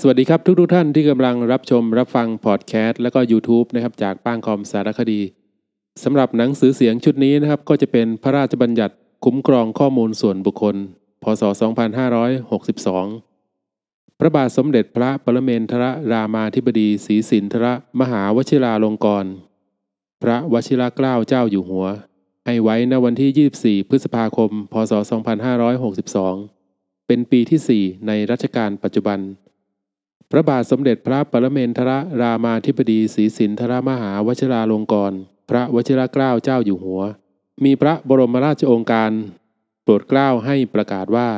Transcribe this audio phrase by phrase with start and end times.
[0.00, 5.20] สวัสดีครับทุกทท่านที่กำลังรับชมรับฟังพอดแคสต์และก็ YouTube นะครับจากป้างคอมสารคดี
[6.02, 10.76] สำหรับหนังสือเสียงชุดนี้นะครับก็จะเป็นพระราชบัญญัติคุ้มครองข้อมูลส่วนบุคคล
[11.22, 11.42] พศ
[13.20, 17.66] 2562 พระบาทสมเด็จพระปรเมนทรรามาธิบดีศรีสินทร
[18.00, 19.28] มหาวชิราลงกรณ
[20.22, 21.86] พระวชิรเกล้าเจ้าอยู่หัว
[22.46, 24.92] ให้ไว้ในวันที่ 24 พฤษภาคม พศ
[25.80, 29.20] 2562 เป็นปีที่ 4 ในรัชกาลปัจจุบัน
[30.30, 31.90] พระบาทสมเด็จพระปรเมนทร
[32.20, 35.18] รามาธิบดีศรีสินทรมหาวชิราลงกรณ์
[35.50, 37.02] พระวชิรเกล้าเจ้าอยู่หัว
[37.64, 39.12] มีพระบรมราชโองการ
[39.82, 41.28] โปรดเกล้าให้ประกาศว่า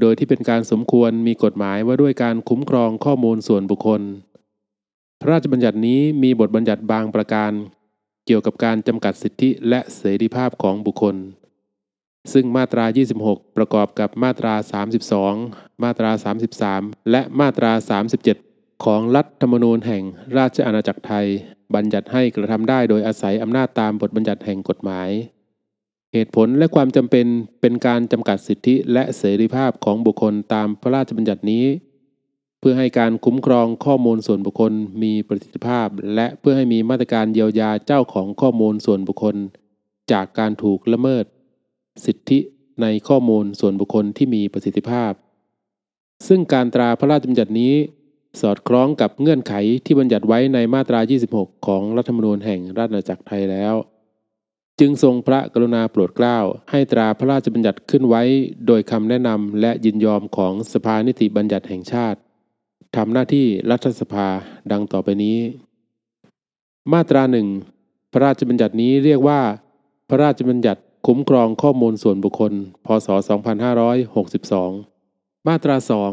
[0.00, 4.02] โดยที่เป็นการสมควรมีกฎหมายว่าด้วยการคุ้มครองข้อมูลส่วนบุคคล
[5.20, 7.52] พระราชบัญญัตินี้มีบทบัญญัติบางประการ
[8.26, 11.16] เกี่ยวกับการจำกัดสิทธิและเสรีภาพของบุคคล
[12.32, 12.84] ซึ่งมาตรา
[13.20, 14.54] 26 ประกอบกับมาตรา
[15.18, 16.10] 32 มาตรา
[16.60, 17.72] 33 และมาตรา
[18.28, 20.02] 37 ของรัฐธรรมนูญแห่ง
[20.38, 21.26] ราชอาณาจักรไทย
[21.74, 25.10] บัญญัติให้กระทำได้โดยอาศัยอำนาจตามบทบัญญัติแห่งกฎหมาย
[26.12, 27.26] เหตุผลและความจำเป็น
[27.60, 31.66] เป็นการจำกัดสิทธิและเสรีภาพของบุคคลตามพระราชบัญญัตินี้
[32.60, 39.36] เพื่อให้การคุ้มครองข้อมูลส่วนบุคคลมีประสิทธิภาพ และเพื่อให้มีมาตรการเยียวยาเจ้าของข้อมูลส่วนบุคคล
[40.12, 41.24] จากการถูกละเมิด
[42.04, 42.38] สิทธิ
[42.82, 45.12] ในข้อมูลส่วนบุคคลที่มีประสิทธิภาพ
[46.26, 47.74] ซึ่งการตราพระราชบัญญัตินี้
[48.40, 49.54] สอดคล้องกับเงื่อนไข
[49.84, 51.00] ที่บัญญัติไว้ในมาตรา
[51.32, 53.74] 26 ของรัฐธรรมนูญแห่งราชอาณาจักรไทยแล้ว
[54.80, 56.38] จึงทรงพระกรุณาโปรดเกล้า
[56.70, 58.22] ให้ตราพระราชบัญญัติขึ้นไว้
[58.66, 62.18] โดยคำแนะนำและยินยอมของสภานิติบัญญัติแห่งชาติ
[62.96, 64.26] ทำหน้าที่รัฐสภา
[64.72, 65.38] ดังต่อไปนี้
[66.92, 67.46] มาตราหนึ่ง
[68.12, 69.40] พระราชบัญญัตินี้เรียกว่า
[70.08, 72.52] พระราชบัญญัติ คุ้มครองข้อมูลส่วนบุคคล
[72.86, 73.08] พศ
[74.68, 76.12] 2562 มาตราสอง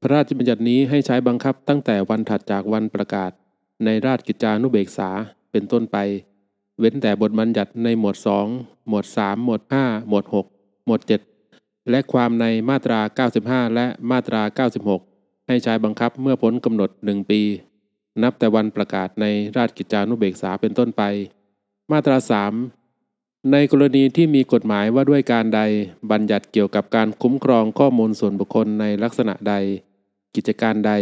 [0.00, 3.30] พระราชบัญญัตินี้ให้ใช้บังคับตั้งแต่วันถัดจากวันประกาศ
[3.84, 5.10] ในราชกิจจานุเบกษา
[5.50, 5.96] เป็นต้นไป
[6.78, 8.16] เว้นแต่บทบัญญัติในหมวด
[8.52, 11.00] 2 หมวด 3 หมวด 5 หมวด 6 หมวด
[11.44, 14.42] 7 และความในมาตรา 95 และมาตรา
[15.00, 17.40] 96 ให้ใช้บังคับเมื่อพ้นกำหนด 1 ปี
[18.22, 19.26] นับแต่วันประกาศใน
[19.56, 21.02] ราชกิจจานุเบกษาเป็นต้นไป
[21.92, 22.87] มาตรา 3
[23.52, 25.60] ในกรณีที่มีกฎหมายว่าด้วยการใด
[26.10, 29.54] บัญญัติเกี่ยวกับการคุ้มครองข้อมูลส่วนบุคคลในลักษณะใด
[30.34, 30.92] กิจการใด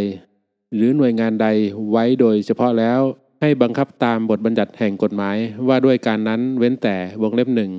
[0.75, 1.47] หรือหน่วยงานใด
[1.91, 3.01] ไว้โดยเฉพาะแล้ว
[3.41, 5.37] ให้บังคับตามบทบัญญัติแห่งกฎหมาย
[5.67, 7.71] ว่าด้วยการนั้นเว้นแต่วงเล็บหนึ่ง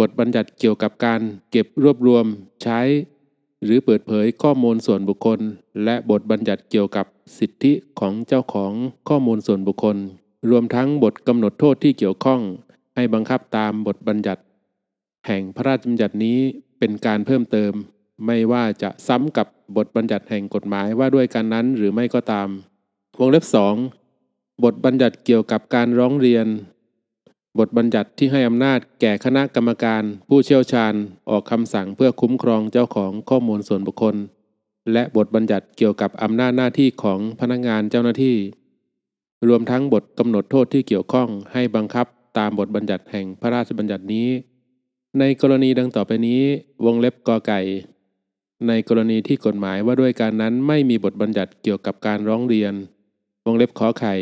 [0.00, 2.24] บทบัญญัติเกี่ยวกับการเก็บรวบรวม
[2.62, 2.80] ใช้
[3.64, 5.38] หรือเปิดเผยข้อมูลส่วนบุคคล
[5.84, 7.06] และบทบัญญัติเกี่ยวกับ
[7.38, 8.72] สิทธิของเจ้าของ
[9.08, 9.96] ข้อมูลส่วนบุคคล
[10.50, 12.42] รวมทั้งบทกำหนดโทษที่เกี่ยวข้อง
[12.96, 14.42] ให้บังคับตามบทบัญญัติ
[15.26, 16.38] แห่งพระราชบัญญัตินี้
[16.78, 17.72] เป็นการเพิ่มเติม
[18.26, 19.46] ไม่ว่าจะซ้ำกับ
[19.76, 22.48] บทบัญญัติแห่งกฎหมายว่าด้วยการนั้นหรือไม่ก็ตาม
[23.18, 23.74] วงเล็บสอง
[24.64, 26.46] บทบัญญัติเกี่ยวกับการร้องเรียน
[27.58, 30.94] บทบัญญัติที่ให้อำนาจแก่คณะกรรมการ ผู้เชี่ยวชาญ
[31.30, 34.16] ออกคำสั่งเพื่อคุ้มครองเจ้าของข้อมูลส่วนบุคคล
[34.92, 38.36] และบทบัญญัติเกี่ยวกับอำนาจหน้าที่ของพนักงานเจ้าหน้าที่
[39.48, 42.06] รวมทั้งบทกำหนดโทษที่เกี่ยวข้องให้บังคับ
[42.38, 44.28] ตามบทบัญญัติแห่งพระราชบัญญัตินี้
[45.18, 46.42] ในกรณีดังต่อไปนี้
[46.84, 47.60] วงเล็บกอไก่
[48.68, 52.72] ในกรณีที่กฎหมายว่าด้วยการนั้นไม่มีบทบัญญัติเกี่ยวกับการร้องเรียน
[53.46, 54.14] วงเล็บขอไข่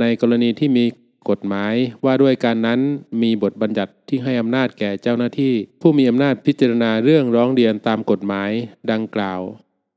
[0.00, 0.84] ในกรณีที่มี
[1.30, 2.80] กฎหมายว่าด้วยการนั้น
[3.22, 8.50] มีบทบัญญัติที่ให้อำนาจแก่เจ้าหน้าที่ ผู้มีอำนาจพิจารณาเรื่องร้องเรียนตามกฎหมาย
[8.92, 9.40] ดังกล่าว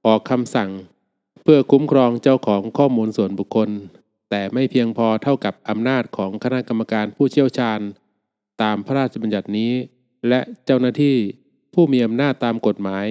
[0.05, 0.69] ออกคำสั่ง
[1.43, 3.69] เพื่อคุ้มครองเจ้าของข้อมูลส่วนบุคคล
[4.29, 7.79] แต่ไม่เพียงพอเท่ากับอำนาจของคณะกรรมการผู้เชี่ยวชาญ
[8.61, 9.71] ตามพระราชบัญญัตินี้
[10.27, 11.17] และเจ้าหน้าที่
[11.73, 13.07] ผู้มีอำนาจตามกฎหมาย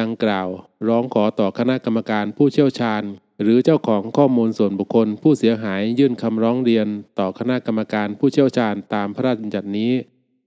[0.00, 0.48] ดังกล่าว
[0.88, 3.02] ร้องขอต่อคณะกรรมการผู้เชี่ยวชาญ
[3.42, 6.86] หรือเจ้าของข้อมูลส่วนบุคคล ผู้เสียหายยื่นคำร้องเรียน
[7.18, 9.92] ต่อคณะกรรมการผู้เชี่ยวชาญตามพระราชบัญญัตินี้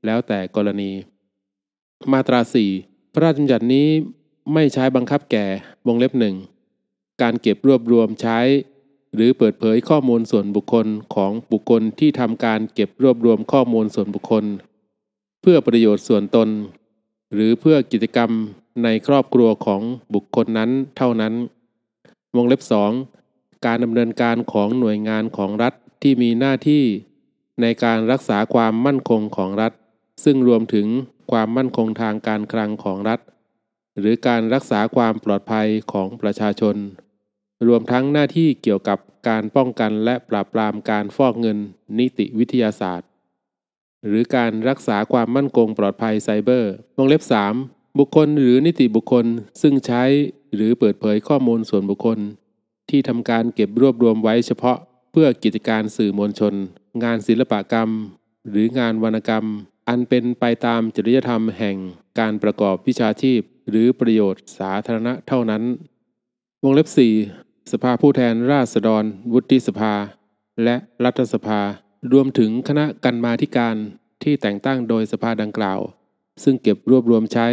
[0.05, 0.91] แล้วแต่กรณี
[2.11, 2.39] มาตรา
[2.77, 3.87] 4 พระราชบัญญัตินี้
[4.53, 5.45] ไม่ใช้บังคับแก่
[5.87, 6.35] วงเล็บหนึ่ง
[7.21, 8.39] การเก็บรวบรวมใช้
[9.15, 14.45] หรือเปิดเผยข้อมูลส่วนบุคคลของบุคคลที่ทำการเก็บรวบรวมข้อมูลส่วนบุคคล
[15.41, 16.49] เพื่อประโยชน์ส่วนตน
[17.33, 18.31] หรือเพื่อกิจกรรม
[18.83, 19.81] ในครอบครัวของ
[20.13, 21.33] บุคคลนั้นเท่านั้น
[22.35, 22.61] วงเล็บ
[23.09, 26.83] 2 การดำเนินการของหน่วยงานของรัฐที่มีหน้าที่
[27.61, 29.73] ในการรักษาความมั่นคงของรัฐ
[30.23, 30.87] ซึ่งรวมถึง
[31.31, 33.19] ความมั่นคงทางการคลังของรัฐ
[33.99, 36.75] หรือการรักษาความปลอดภัยของประชาชน
[37.67, 41.57] รวมทั้งหน้าที่เกี่ยวกับการป้องกันและปราบปรามการฟอกเงิน
[41.99, 43.07] นิติวิทยาศาสตร์
[44.05, 47.23] หรือการรักษาความมั่นคงปลอดภัยไซเบอร์วงเล็บ
[47.99, 49.25] บุคคลหรือนิติบุคคล
[49.61, 50.03] ซึ่งใช้
[50.55, 52.19] หรือเปิดเผยข้อมูลส่วนบุคคล
[52.89, 54.77] ที่ทำการเก็บรวบรวมไว้เฉพาะ
[55.11, 56.53] เพื่อกิจการสื่อมวลชน
[57.03, 57.89] งานศิลปกรรม
[58.49, 59.45] หรืองานวรรณกรรม
[59.87, 61.77] อันเป็นไปตามจริยธรรมแห่ง
[62.19, 65.63] การประกอบวิชาชีพ หรือประโยชน์สาธารณะเท่านั้น
[66.63, 69.03] วงเล็บ 4 สภาผู้แทนราษฎร
[69.33, 69.93] วุฒิสภา
[70.63, 70.75] และ
[71.05, 71.61] รัฐสภา
[72.13, 73.75] รวมถึงคณะกรรมาธิการ
[74.23, 75.79] ที่แต่งตั้งโดยสภาดังกล่าว
[76.43, 77.47] ซึ่งเก็บรวบรวมใช้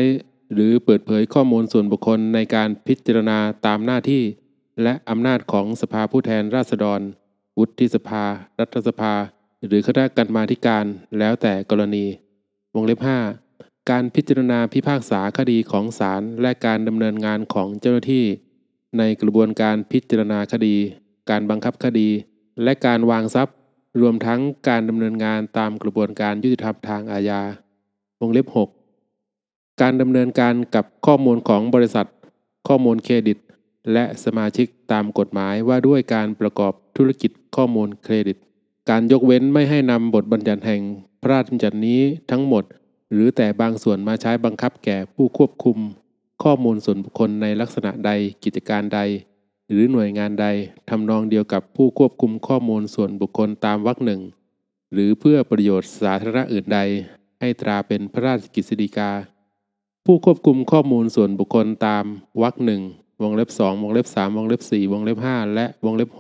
[0.53, 4.23] หรือเปิดเผยข้อมูลส่วนบุคคลในการพิจารณาตามหน้าที่
[4.83, 7.01] และอำนาจของสภาผู้แทนราษฎร
[7.59, 8.25] วุฒิสภา
[8.61, 9.15] รัฐสภา
[9.67, 10.85] หรือคณะกรรมาธิการ
[11.19, 12.07] แล้วแต่กรณี
[12.75, 13.01] วงเล็บ
[13.45, 18.27] 5 การพิจารณาพิพากษาคดีของศาลและการดำเนินงานของเจ้าหน้าที่
[18.99, 20.77] ในกระบวนการพิจารณาคดี
[21.31, 22.09] การบังคับคดี
[22.63, 23.57] และการวางทรัพย์
[24.01, 27.43] รวมทั้งการดำเนินงานตามกระบวนการยุติธรรมทางอาญา
[28.21, 32.07] วงเล็บ 6 การดำเนินการกับข้อมูลของบริษัท
[32.69, 33.39] ข้อมูลเครดิต
[33.93, 38.37] และสมาชิกตามกฎหมายว่าด้วยการประกอบธุรกิจข้อมูลเครดิต
[38.91, 40.83] การยกเว้นไม่ให้นำบทบัญญัติแห่ง
[41.23, 42.01] พระราชบัญญัตินี้
[42.31, 42.65] ทั้งหมด
[43.13, 45.79] หรือแต่บางส่วนมาใช้บังคับแก่ผู้ควบคุม
[46.43, 48.11] ข้อมูลส่วนบุคคลในลักษณะใด
[48.45, 49.01] กิจการใด
[49.69, 50.47] หรือหน่วยงานใด
[50.91, 54.21] ทำนองเดียวกับผู้ควบคุมข้อมูลส่วนบุคคลตามวรรคหนึ่ง
[54.93, 56.81] หรือเพื่อประโยชน์สาธารณะอื่นใด
[57.41, 59.11] ให้ตราเป็นพระราชกฤษฎีกา
[60.05, 62.05] ผู้ควบคุมข้อมูลส่วนบุคคลตาม
[62.43, 62.83] วรรคหนึ่ง
[63.23, 66.11] วงเล็บ2วงเล็บ3วงเล็บ4วงเล็บ5และวงเล็บ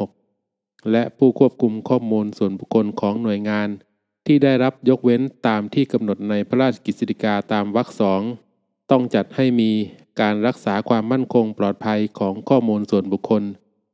[0.40, 3.68] 6และผู้ควบคุมข้อมูลส่วนบุคคลของหน่วยงาน
[4.26, 8.22] ที่ได้รับยกเว้นตามที่กำหนดในพระราชกฤษฎีกาตามวรรคสอง
[8.90, 9.70] ต้องจัดให้มี
[10.20, 13.42] การรักษาความมั่นคงปลอดภัยของข้อมูลส่วนบุคคล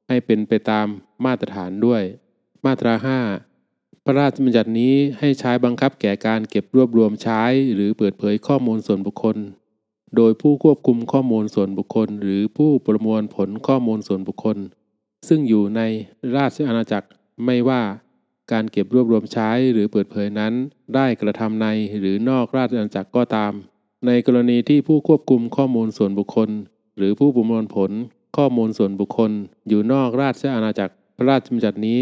[0.09, 0.87] ให้เป็นไปตาม
[1.25, 2.03] มาตรฐานด้วย
[2.67, 2.94] มาตรา
[3.50, 7.43] 5 พระราชบัญญัตินี้ให้ใช้บังคับแก่การเก็บรวบรวมใช้
[7.75, 9.37] หรือเปิดเผยข้อมูลส่วนบุคคล
[10.17, 14.59] โดยผู้ควบคุมข้อมูลส่วนบุคคล หรือผู้ประมวลผลข้อมูลส่วนบุคคล
[15.29, 15.81] ซึ่งอยู่ใน
[16.37, 17.09] ราชอาณาจักร
[17.44, 17.82] ไม่ว่า
[18.53, 20.53] การเก็บรวบรวมใช้หรือเปิดเผยนั้น
[20.94, 21.67] ได้กระทำใน
[22.00, 23.53] หรือนอกราชอาณาจักรก็ตาม
[24.06, 26.51] ในกรณีที่ผู้ควบคุมข้อมูลส่วนบุคคล
[26.97, 27.91] หรือผู้ประมวลผล
[28.37, 29.31] ข้อมูลส่วนบุคคล
[29.69, 32.01] อยู่นอกราชอาณาจักรพระราชบัญญัตินี้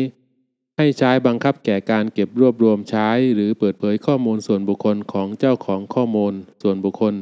[0.77, 6.33] ให้ใช้บังคับแก่การเก็บรวบรวมใช้ หรือเปิดเผยข้อมูลส่วนบุคคลของเจ้าของข้อมูล
[6.63, 7.15] ส่วนบุคคล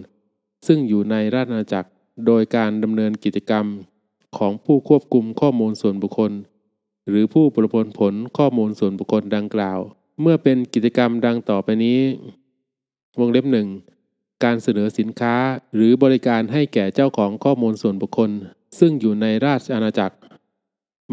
[0.67, 1.91] ซึ่งอยู่ในราชอาณาจักร
[2.27, 3.67] โดยการดำเนินกิจกรรม
[4.39, 6.33] ของผู้ควบคุมข้อมูลส่วนบุคคล
[7.09, 9.79] หรือผู้ประมวลผลข้อมูลส่วนบุคคลดังกล่าว
[10.21, 12.01] เมื่อเป็นกิจกรรมดังต่อไปนี้
[13.19, 13.69] วงเล็บหนึ่ง
[14.45, 15.35] การเสนอสินค้า
[15.75, 18.31] หรือบริการให้แก่เจ้าของข้อมูลส่วนบุคคล
[18.79, 20.17] ซึ่งอยู่ในราชอาณาจักร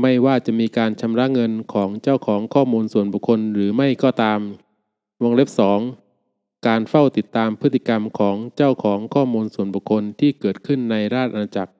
[0.01, 4.39] ไม่ว่าจะมีการชำระเงินของเจ้าของข้อมูลส่วนบุคคลหรือไม่ก็ตาม
[5.24, 5.50] วงเล็บ
[6.03, 11.71] 2 การเฝ้าติดตามพฤติกรรมของเจ้าของข้อมูลส่วนบุคคลที่เกิดขึ้นในราชอาณาจักร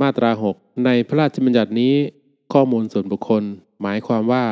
[0.00, 1.94] มาตรา 6 ในพระราชบัญญัตินี้
[2.52, 3.42] ข้อมูลส่วนบุคคล
[3.82, 4.44] หมายความว่า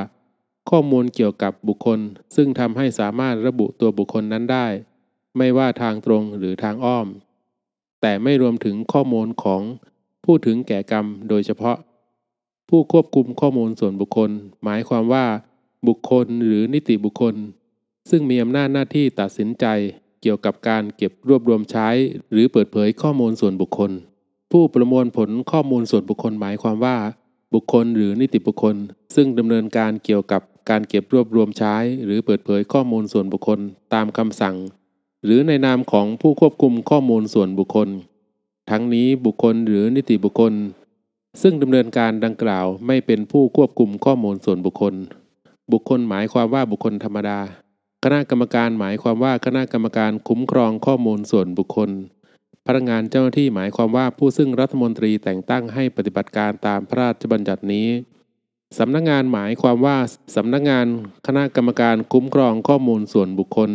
[0.70, 1.98] ข้อมูลเกี่ยวกับบุคคล
[2.36, 4.66] ซึ่งทำให้สามารถระบุตัวบุคคลนั้นได้
[5.38, 7.06] ไม่ว่าทางตรงหรือทางอ้อม
[8.00, 9.62] แต่ไม่รวมถึงข้อมูลของ
[10.24, 11.76] ผู้ถึงแก่กรรมโดยเฉพาะ
[12.68, 14.30] ผู้ควบคุมข้อมูลส่วนบุคคล
[14.64, 15.26] หมายความว่า
[15.88, 17.34] บุคคลหรือนิติบุคคล
[18.10, 19.66] ซึ่งมีอำนาจหน้าที่ตัดสินใจ
[20.22, 21.88] เกี่ยวกับการเก็บรวบรวมใช้
[22.32, 23.90] หรือเปิดเผยข้อมูลส่วนบุคคล
[24.52, 26.96] ผู้ประมวลผลข้อมูลส่วนบุคคลหมายความว่า
[27.54, 28.76] บุคคลหรือนิติบุคคล
[29.14, 33.58] ซึ่งดำเนินการเกี่ยวกับการเก็บรวบรวมใช้ หรือเปิดเผยข้อมูลส่วนบุคคล
[33.94, 34.56] ตามคำสั่ง
[35.24, 37.88] หรือในนามของผู้ควบคุมข้อมูลส่วนบุคคล
[38.70, 40.54] ทั้งนี้บุคคลหรือนิติบุคคล
[41.42, 44.94] ซึ่งดำเนินการดังกล่าวไม่เป็นผู้ควบคุมข้อมูลส่วนบุคคล
[45.72, 47.40] บุคคลหมายความว่าบุคคลธรรมดา
[48.04, 51.90] คณะกรรมการหมายความว่าคณะกรรมการคุ้มครองข้อมูลส่วนบุคคล
[52.66, 57.88] พนักงานเจ้าหน้าที่หมายความว่าผู้ซึ่งรัฐมนตรีแต่งตั้งให้ปฏิบัติการตามพระราชบัญญัตินี้
[58.78, 59.96] สำนักงานหมายความว่า
[60.36, 60.86] สำนักงาน
[61.26, 63.70] คณะกรรมการคุ้มครองข้อมูลส่วนบุคคล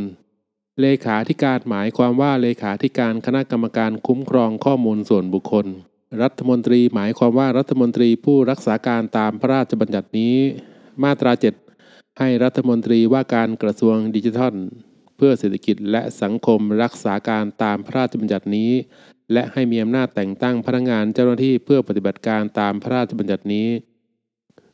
[0.81, 5.65] เลขาธิการหมายความว่าเลขาธิการคณะกรรมการคุ้มครองข้อมูลส่วนบุคคล
[6.21, 10.35] รัฐมนตรีหมายความว่ารัฐมนตรีผู้รักษาการตามพระราชบัญญัตินี้
[11.03, 11.31] มาตรา
[11.75, 14.53] 7 ให้รัฐมนตรีว่าการกระทรวงดิจิทัล
[15.17, 18.71] เพื่อเศรษฐกิจและสังคมรักษาการตามพระราชบัญญัตินี้
[19.33, 23.67] และให้มีอำนาจแต่งตั้งพนักงานเจ้าหน้าที่เพื่อปฏิบัติการตามพระราชบัญญัตินี้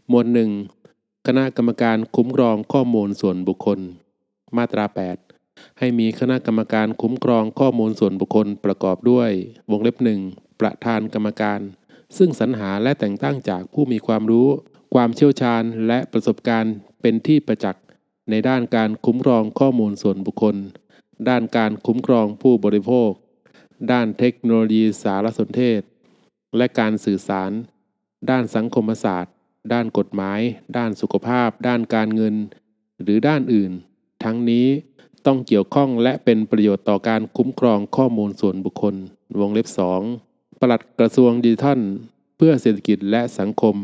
[0.09, 0.50] หมวดหนึ่ง
[1.27, 3.79] คณะกรรมการคุ้มครองข้อมูลส่วนบุคคล
[4.57, 5.25] มาตรา 8
[5.79, 9.31] ให้มีคณะกรรมการคุ้มครองข้อมูลส่วนบุคคลประกอบด้วย
[9.71, 10.19] วงเล็บหนึ่ง
[10.59, 11.59] ประธานกรรมการ
[12.17, 14.47] ซึ่งสรรหาและแต่งตั้งจากผู้มีความรู้
[14.93, 17.83] ความเชี่ยวชาญและประสบการณ์เป็นที่ประจักษ์
[18.29, 20.55] ในด้านการคุ้มครองข้อมูลส่วนบุคคล
[21.29, 23.12] ด้านการคุ้มครองผู้บริโภค
[23.91, 25.81] ด้านเทคโนโลยีสารสนเทศ
[26.57, 27.51] และการสื่อสาร
[28.29, 29.33] ด้านสังคมศาสตร์
[29.74, 30.39] ด้านกฎหมาย
[30.77, 32.35] ด้านสุขภาพ ด้านการเงิน
[33.01, 33.71] หรือด้านอื่น
[34.24, 34.67] ทั้งนี้
[35.25, 38.96] ต้องเกี่ยวข้องและเป็นประโยชน์ต่อการคุ้มครองข้อมูลส่วนบุคคล
[39.39, 39.67] วงเล็บ
[40.13, 41.79] 2 ปลัดกระทรวงดิจิทัล
[42.38, 43.75] เพื่อเศรษฐกิจและสังคม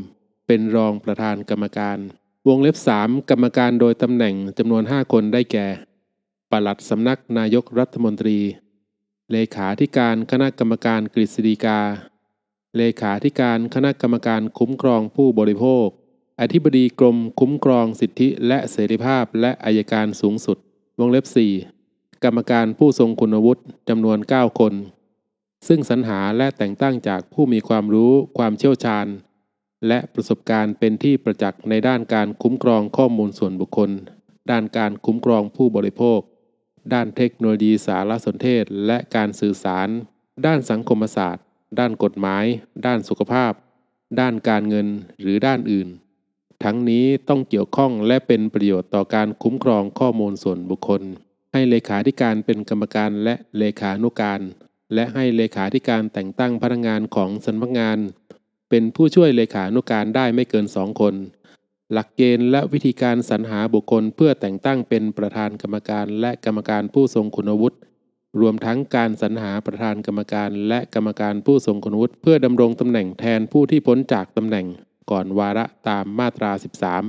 [0.47, 1.97] เป็นรองประธานกรรมการ
[2.47, 5.67] วงเล็บ 3 กรรมการโดยตำแหน่งจำนวน 5 คนได้แก่
[6.51, 8.37] ปลัดสำนักนายกรัฐมนตรี
[9.31, 11.79] เลขาธิการคณะกรรมการกฤษฎีกา
[12.77, 15.87] เลขาธิการคณะกรรมการคุ้มครองผู้บริโภค
[16.41, 20.57] อธิบดีกรมคุ้มครองสิทธิและเสรีภาพและอายการสูงสุด
[21.01, 21.25] วงเล็บ
[21.73, 24.73] 4 กรรมการผู้ทรงคุณวุฒิจำนวน 9 คน
[25.67, 29.07] ซึ่งสรรหาและแต่งตั้งจากผู้มีความรู้ความเชี่ยวชาญ
[29.87, 33.89] และประสบการณ์เป็นที่ประจักษ์ในด้านการคุ้มครองข้อมูลส่วนบุคคล
[34.51, 36.19] ด้านการคุ้มครองผู้บริโภค
[36.93, 39.87] ด้านเทคโนโลยีสารสนเทศและการสื่อสาร
[40.45, 41.45] ด้านสังคมศาสตร์
[41.79, 42.45] ด้านกฎหมาย
[42.85, 43.53] ด้านสุขภาพ
[44.19, 44.87] ด้านการเงิน
[45.21, 45.87] หรือด้านอื่น
[46.63, 51.01] ทั้งนี้ต้องเกี่ยวข้องและเป็นประโยชน์ต่อการคุ้มครองข้อมูลส่วนบุคคล
[51.51, 54.41] ให้เลขาธิการเป็นกรรมการและเลขานุการ
[54.93, 57.97] และให้เลขาธิการแต่งตั้งพนักงานของสำนักงาน
[58.69, 61.15] เป็นผู้ช่วยเลขานุการได้ไม่เกินสองคน
[61.91, 67.77] หลักเกณฑ์และวิธีการสรรหาบุคคลเพื่อแต่งตั้งเป็นประธานกรรมการและกรรมการผู้ทรงคุณวุฒิ
[68.39, 74.65] รวมทั้งการสรรหาประธานกรรมการและกรรมการผู้ทรงคุณวุฒิเพื่อดำรงตำแหน่งแทนผู้ที่พ้นจากตำแหน่ง
[75.09, 76.51] ก่อนวาระตามมาตรา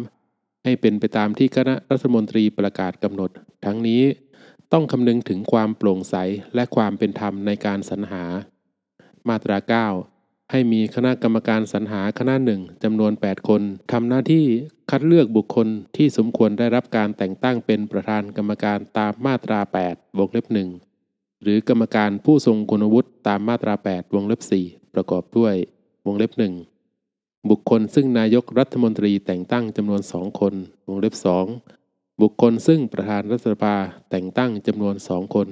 [0.03, 3.31] 13 ให้เป็นไปตามที่คณะรัฐมนตรีประกาศกำหนด
[3.65, 4.03] ทั้งนี้
[4.73, 6.17] ต้องคำนึงถึงความโปร่งใส
[6.55, 8.25] และความเป็นธรรมในการสรรหา
[9.29, 9.59] มาตรา
[10.05, 14.47] 9 ให้มีคณะกรรมการสรรหาคณะหนึ่งจำนวน 8 คนทำหน้าที่
[14.91, 20.69] คัดเลือกบุคคลที่สมควรได้รับการแต่งตั้งเป็นประธานกรรมการตามมาตรา 8 วงเล็บหนึ่ง
[21.43, 25.55] หรือกรรมการผู้ทรงคุณวุฒิตามมาตรา 8 วงเล็บ 4 ประกอบด้วย
[26.07, 26.55] วงเล็บหนึ่ง
[27.51, 30.55] บุคคลซึ่งนายกรัฐมนตรีแต่งตั้งจำนวนสองคน
[30.89, 31.15] วงเล็บ
[31.65, 33.77] 2บุคคลซึ่งประธานรัฐสภา
[34.11, 35.49] แต่งตั้งจำนวนสองคน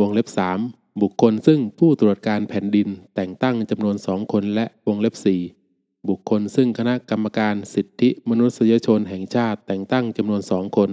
[0.00, 0.28] วงเล็บ
[0.64, 5.14] 3บุคคลซึ่งผู้ตรวจการแผ่นดินแต่งตั้งจำนวนสองคนและวงเล็บ
[5.60, 10.90] 4บุคคลซึ่งคณะกรรมการสิทธิมนุษยชนแห่งชาติแต่งตั้งจำนวนสองคน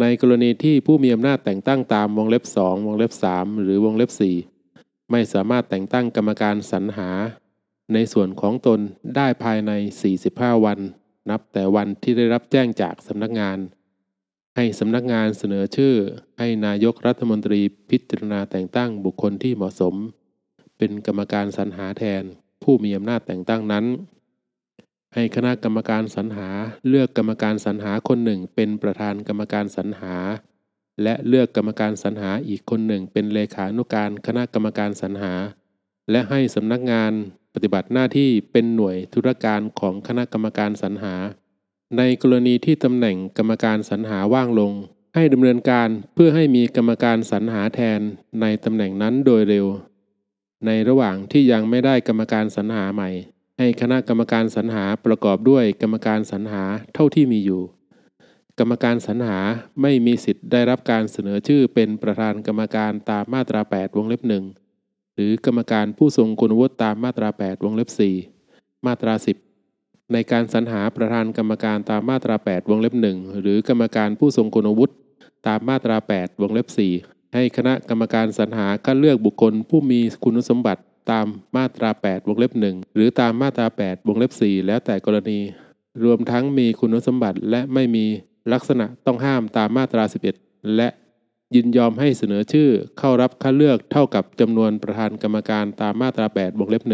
[0.00, 4.10] ในกรณีที่ผู้มีอำนาจแต่งตั้งตามวงเล็บ2วงเล็บ3หรือวงเล็บ
[4.60, 7.10] 4ไม่สามารถแต่งตั้งกรรมการสรรหา
[7.92, 8.80] ในส่วนของตน
[9.16, 9.72] ได้ภายใน
[10.18, 10.78] 45 วัน
[11.30, 13.58] นับแต่วันที่ได้รับแจ้งจากสำนักงาน
[14.56, 15.94] ให้สำนักงานเสนอชื่อ
[16.38, 19.94] ให้นายกรัฐมนตรีพิจารณาแต่งตั้งบุคคลที่เหมาะสม
[20.78, 22.22] เป็นกรรมการสรรหาแทน
[22.62, 23.84] ผู้มีอำนาจแต่งตั้งนั้น
[25.14, 26.48] ให้คณะกรรมการสรรหา
[26.88, 30.16] เลือกกรรมการสรรหาคนหนึ่งเป็นประธานกรรมการสรรหา
[31.02, 35.32] และเลือกกรรมการสรรหาอีกคนหนึ่งเป็นเลขานุการคณะกรรมการสรรหา
[36.10, 37.12] และให้สำนักงาน
[37.58, 41.14] ปฏิบัติหน้าที่เป็นหน่วยธุรการของคณะกรรมการสรรหา
[41.98, 44.72] ในกรณีที่ตำแหน่งกรรมการสรรหาว่างลง
[45.14, 48.00] ให้ดำเนินการเพื่อให้มีกรรมการสรรหาแทน
[48.40, 49.66] ในตำแหน่งนั้นโดยเร็ว
[50.66, 53.10] ในระหว่างที่ยังไม่ได้กรรมการสรรหาใหม่
[53.58, 57.62] ให้คณะกรรมการสรรหาประกอบด้วยกรรมการสรรหาเท่าที่มีอยู่
[58.58, 59.38] กรรมการสรรหา
[59.82, 64.44] ไม่มีสิทธิ์ได้รับการเสนอชื่อเป็นประธานกรรมการตามมาตรา 8 วงเล็บหนึ่ง
[65.16, 67.88] หรือกรรมการผู้ทรงคุณวุฒิตามมาตรา 8 วงเล็บ
[68.38, 69.14] 4 มาตรา
[69.62, 74.94] 10 ในการสรรหาประธานกรรมการตามมาตรา 8 วงเล็บ 1 หรือกรรมการผู้ทรงคุณวุฒิ
[75.46, 76.68] ตามมาตรา 8 วงเล็บ
[77.00, 85.38] 4 ให้คณะกรรมการสรรหาคัดเลือกบุคคลผู้มีคุณสมบัติตามมาตรา 8 วงเล็บ 1 หรือตามมาตรา 8 วงเล็บ 4 แล้วแต่กรณี
[86.04, 88.04] รวมทั้งมีคุณสมบัติและไม่มี
[88.52, 90.04] ลักษณะต้องห้ามตามมาตรา
[90.38, 90.88] 11 และ
[91.54, 96.84] ยินยอมให้เสนอชื่อเข้ารับคัดเลือกเท่ากับจำนวนประธานกรรมการตามมาตรา 8 วงเล็บ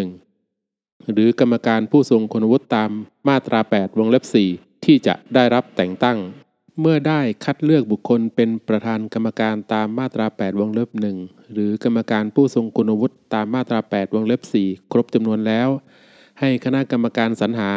[0.50, 2.90] 1หรือกรรมการผู้ทรงคุณวุฒิตาม
[3.28, 6.18] มาตรา 8 วงเล็บ 4 ที่จะได้รับแต่งตั้ง
[6.80, 10.90] เมื่อได้คัดเลือกบุคคลเป็นประธานกรรมการตามมาตรา 8 วงเล็บ
[11.20, 15.68] 1หรือกรรมการผู้ทรงคุณวุฒิตามมาตรา 8 วงเล็บ 4 ครบจำนวนแล้ว
[16.40, 17.70] ให้คณะกรรมการสรรหา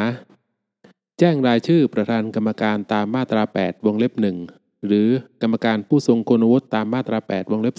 [1.20, 5.08] แจ้งรายชื่อประธานกรรมการตามมาตรา 8 วงเล็บ1 หรือ
[5.42, 7.76] กรรมการผู้ทรงคุณวุฒิตามมาตรา 8 วงเล็บ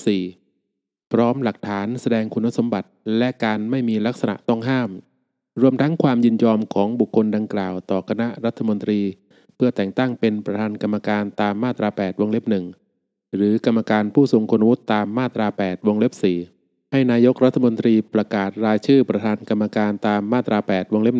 [0.54, 4.90] 4 พร้อมหลักฐานแสดงคุณสมบัติและการไม่มีลักษณะต้องห้าม
[5.60, 9.00] รวมทั้งความยินยอมของบุคคลดังกล่าวต่อคณะรัฐมนตรี
[9.56, 12.44] เพื่อแต่งตั้งเป็นประธานกรรมการตามมาตรา 8 วงเล็บ
[12.90, 16.12] 1 หรือกรรมการผู้ทรงคุณวุฒิตามมาตรา 8 วงเล็บ
[16.52, 21.16] 4 ให้นายกรัฐมนตรีประกาศรายชื่อประธานกรรมการตามมาตรา 8 วงเล็บ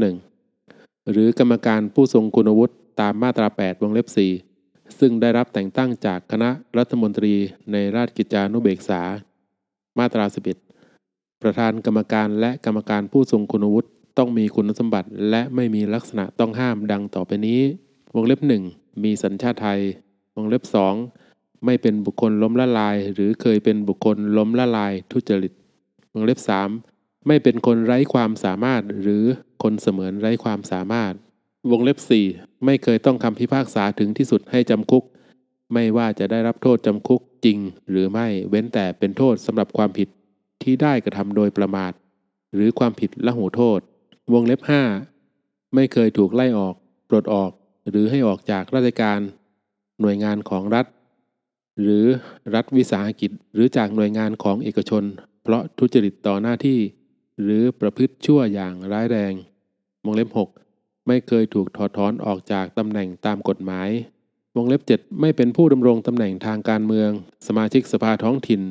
[0.52, 4.45] 1 หรือกรรมการผู้ทรงคุณวุฒิตามมาตรา 8 วงเล็บ 4
[4.98, 7.34] ซึ่งได้รับแต่งตั้งจากคณะรัฐมนตรี
[7.72, 9.02] ในราชกิจจานุเบกษา
[9.98, 10.46] มาตรา 11ป
[11.42, 13.88] ประธานกรรมการและกรรมการผู้ทรงคุณวุฒิ
[14.18, 17.60] ต้องมีคุณสมบัติ และไม่มีลักษณะต้องห้ามดังต่อไปนี้
[18.14, 18.62] วงเล็บหนึ่ง
[19.04, 19.80] มีสัญชาติไทย
[20.36, 20.94] วงเล็บสอง
[21.64, 25.52] ไม่เป็นบุคคลล้มละลาย หรือเคยเป็นบุคคลล้มละลายทุจริต
[26.12, 26.68] วงเล็บสาม
[27.26, 29.24] ไม่เป็นคนไร้ความสามารถ หรือ
[29.62, 31.12] คนเสมือนไร้ความสามารถ
[31.70, 32.26] วงเล็บสี่
[32.64, 35.04] ไม่เคยต้องคำพิพากษาถึงที่สุดให้จำคุก
[35.72, 37.58] ไม่ว่าจะได้รับโทษจำคุกจริง
[37.90, 40.08] หรือไม่เว้นแต่เป็นโทษสำหรับความผิด
[40.62, 41.92] ที่ได้กระทำโดยประมาท
[42.54, 43.80] หรือความผิดละหูโทษ
[44.32, 44.82] วงเล็บห้า
[45.74, 46.74] ไม่เคยถูกไล่ออก
[47.08, 47.50] ปลดออก
[47.90, 49.20] หรือให้ออกจากราชการ
[50.00, 50.86] หน่วยงานของรัฐ
[51.80, 52.04] หรือ
[52.54, 55.04] รัฐวิสาหกิจ หรือจากหน่วยงานของเอกชน
[55.42, 56.80] เพราะทุจริตต่อหน้าที่
[57.42, 59.32] หรือประพฤติชั่วอย่างร้ายแรง
[60.04, 60.65] วงเล็บ 6
[61.06, 63.88] ไม่เคยถูกถอดถอนออกจากตำแหน่งตามกฎหมาย
[64.56, 67.10] วงเล็บ 7 ไม่เป็นผู้ดำรงตำแหน่งทางการเมือง
[67.46, 68.62] สมาชิกสภาท้องถิ่น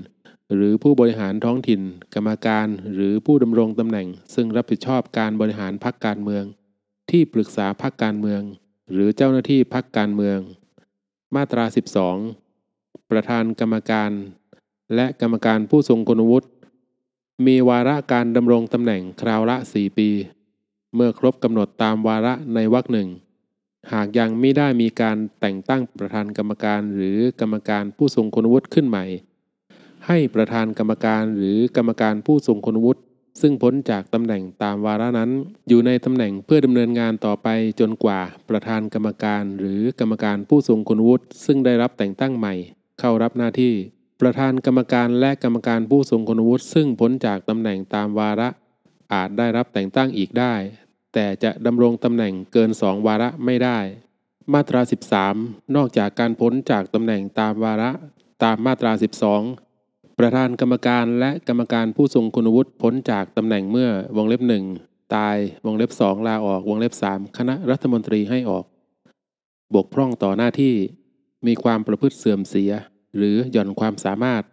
[0.55, 1.81] หรือผู้บริหารท้องถิ่น
[2.13, 6.43] กรรมการหรือผู้ดำรงตำแหน่ง ซึ่งรับผิดชอบการบริหารพรรคการเมือง
[7.09, 8.41] ที่ปรึกษาพรรคการเมือง
[8.91, 10.39] หรือเจ้าหน้าที่พรรคการเมือง
[11.35, 11.65] มาตรา
[12.37, 14.11] 12 ประธานกรรมการ
[14.95, 16.47] และกรรมการผู้ทรงคุณวุฒิ
[17.45, 20.09] มีวาระการดำรงตำแหน่งคราวละ 4 ปี
[20.95, 23.09] เมื่อครบกำหนดตามวาระในวรรคหนึ่ง
[23.93, 29.05] หากยังไม่ได้มีการแต่งตั้งประธานกรรมการหรือกรรมการผู้ทรงคุณวุฒิขึ้นใหม่
[30.07, 33.01] ให้ประธานกรรมการหรือกรรมการผู้ทรงคุณวุฒิ
[33.41, 35.31] ซึ่งพ้นจากตำแหน่งตามวาระนั้น
[35.67, 37.47] อยู่ในตำแหน่งเพื่อดำเนินงานต่อไป
[37.79, 42.53] จนกว่าประธานกรรมการหรือกรรมการผู้ทรงคุณวุฒิซึ่งได้รับแต่งตั้งใหม่
[42.99, 43.73] เข้ารับหน้าที่
[44.21, 48.49] ประธานกรรมการและกรรมการผู้ทรงคุณวุฒิซึ่งพ้นจากตำแหน่งตามวาระ
[49.13, 50.53] อาจได้รับแต่งตั้งอีกได้
[51.15, 53.79] แต่จะดำรงตำแหน่งเกินสองวาระไม่ได้
[54.53, 54.81] มาตรา
[55.27, 57.91] 13 นอกจากการพ้นจากตำแหน่งตามวาระ
[58.43, 58.91] ตามมาตรา
[59.51, 64.63] 12 ประธานกรรมการและกรรมการผู้ทรงคุณวุฒิพ้นจากตำแหน่งเมื่อวงเล็บหนึ่ง
[65.15, 68.65] ตายวงเล็บสองลาออกวงเล็บสามคณะรัฐมนตรีให้ออก
[69.75, 70.75] บกพร่องต่อหน้าที่
[71.47, 72.71] มีความประพฤติเสื่อมเสีย
[73.17, 74.43] หรือหย่อนความสามารถ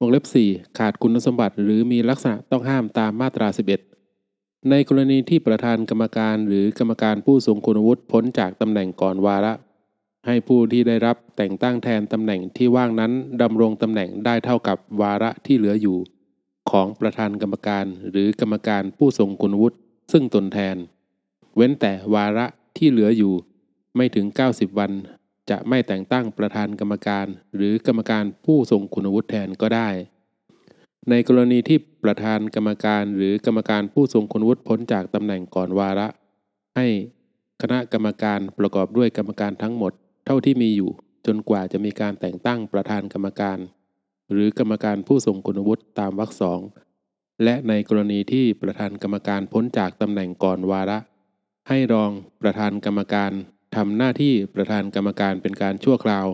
[0.00, 3.97] วงเล็บ4ขาดคุณสมบัติหรือมีลักษณะต้องห้ามตามมาตรา 11
[4.70, 9.52] ในกรณีที่ประธานกรรมการหรือกรรมการผู้ทรงคุณวุฒิพ้นจากตำแหน่งก่อนวาระ
[10.26, 15.98] ให้ผู้ที่ได้รับแต่งตั้งแทนตำแหน่งที่ว่างนั้นดำรงตำแหน่งได้เท่ากับวาระที่เหลืออยู่
[16.70, 19.76] ของประธานกรรมการหรือกรรมการผู้ทรงคุณวุฒิ
[20.12, 20.76] ซึ่งตนแทน
[21.56, 23.34] เว้นแต่วาระที่เหลืออยู่
[23.96, 24.92] ไม่ถึง 90 วัน
[25.50, 29.88] จะไม่แต่งตั้งประธานกรรมการ หรือกรรมการผู้ทรงคุณวุฒิแทนก็ได้
[31.10, 36.08] ในกรณีที่ประธานกรรมการหรือกรรมการผู้ทรงคุณวุฒิพ้นจากตำแหน่งก่อนวาระ
[36.76, 36.86] ให้
[37.62, 39.92] คณะกรรมการประกอบด้วยกรรมการทั้งหมด
[40.26, 40.90] เท่าที่มีอยู่
[41.26, 43.58] จนกว่าจะมีการแต่งตั้งประธานกรรมการ
[44.32, 46.60] หรือกรรมการผู้ทรงคุณวุฒิตามวรรคสอง
[47.44, 50.98] และในกรณีที่ประธานกรรมการพ้นจากตำแหน่งก่อนวาระ
[51.68, 52.10] ให้รอง
[52.42, 53.32] ประธานกรรมการ
[53.76, 56.26] ทำหน้าที่ประธานกรรมการเป็นการชั่วคราว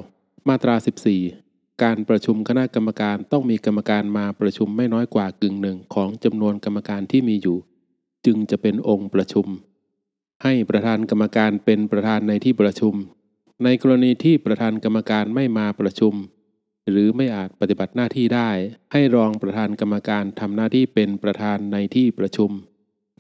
[0.49, 1.44] มาตรา 14
[1.83, 7.59] การประชุมคณะกรรมการต้องมีกรรมการมาประชุมไม่น้อยกว่ากึ่งหนึ่งของจำนวนกรรมการที่มีอยู่
[8.27, 9.47] จึงจะเป็นองค์ประชุม
[10.43, 12.95] ให้ประธานกรรมการเป็นประธานในที่ประชุม
[13.65, 16.15] ในกรณีที่ประธานกรรมการไม่มาประชุม
[16.91, 18.51] หรือไม่อาจปฏิบัติหน้าที่ได้
[18.93, 22.51] ให้รองประธานกรรมการทำหน้าที่เป็นประธานในที่ประชุม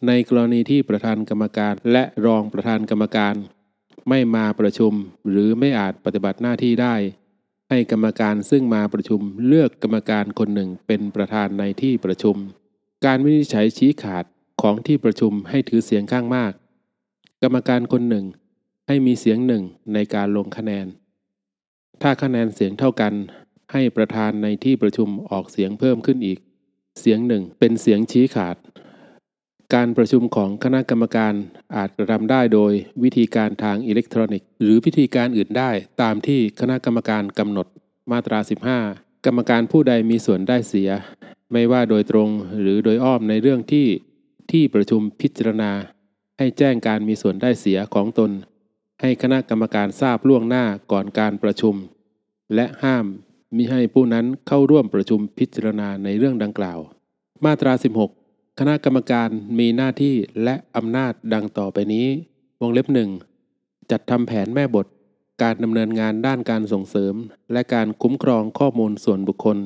[0.07, 3.35] ในกรณีที่ประธานกรรมการและรองประธานกรรมการ
[4.09, 4.93] ไม่มาประชุม
[5.31, 6.95] หรือไม่อาจปฏิบัติหน้าที่ได้
[7.77, 12.37] ให้กรรมการซึ่งมาประชุมเลือกกรรมการคนหนึ่งเป็นประธานในที่ประชุม
[13.07, 14.25] การวินิจฉัยชี้ขาด
[14.63, 16.53] ของที่ประชุมให้ถือเสียงข้างมาก
[17.43, 18.27] กรรมการคนหนึ่ง
[18.87, 19.63] ให้มีเสียงหนึ่ง
[19.95, 20.87] ในการลงคะแนน
[22.03, 23.13] ถ้าคะแนนเสียงเท่ากัน
[23.73, 26.39] ให้ประธานในที่ประชุมออกเสียงเพิ่มขึ้นอีก
[27.01, 28.57] เสียงหนึ่งเป็นเสียงชี้ขาด
[29.73, 31.35] การประชุมของคณะกรรมการ
[31.77, 32.73] อาจกระทำได้โดย
[33.03, 35.71] วิธีการทางอิเล็กทรอนิกส์ หรือวิธีการอื่นได้
[36.03, 37.67] ตามที่คณะกรรมการกำหนด
[38.13, 38.39] มาตรา
[38.83, 40.91] 15 กรรมการผู้ใดมีส่วนได้เสีย
[41.53, 42.29] ไม่ว่าโดยตรง
[42.61, 43.87] หรือโดยอ้อมในเรื่องที่
[44.51, 45.73] ที่ประชุมพิจารณา
[46.39, 48.31] ให้แจ้งการมีส่วนได้เสียของตน
[49.01, 51.75] ให้คณะกรรมการทราบล่วงหน้าก่อนการประชุม
[52.55, 53.07] และห้าม
[53.57, 56.79] มิให้ผู้นั้นเข้าร่วมประชุมพิจารณาในเรื่องดังกล่าว
[57.45, 58.24] มาตรา 16
[58.61, 60.15] คณะกรรมการมีหน้าที่
[60.45, 62.07] และอำนาจดังต่อไปนี้
[62.61, 63.11] วงเล็บหนึ่ง
[63.91, 64.87] จัดทำแผนแม่บท
[65.43, 67.15] การดำเนินงานด้านการส่งเสริม
[67.53, 69.59] และการคุ้มครองข้อมูลส่วนบุคคล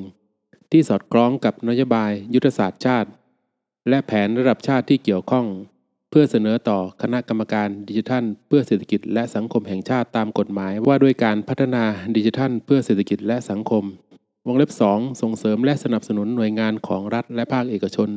[0.72, 3.09] ที่สอดคล้องกับนโยบายยุทธศาสตร์ชาติ
[3.88, 5.46] และแผนระดับชาติที่เกี่ยวข้อง
[6.11, 11.85] เพื่อเสนอต่อคณะกรรมการดิจิทัล เพื่อเศรษฐกิจและสังคมแห่งชาติตามกฎหมายว่าด้วยการพัฒนา
[12.16, 13.85] ดิจิทัล เพื่อเศรษฐกิจและสังคม
[14.46, 18.11] วงเล็บ 2 ส่งเสริมและสนับสนุนหน่วยงานของรัฐและภาคเอกชน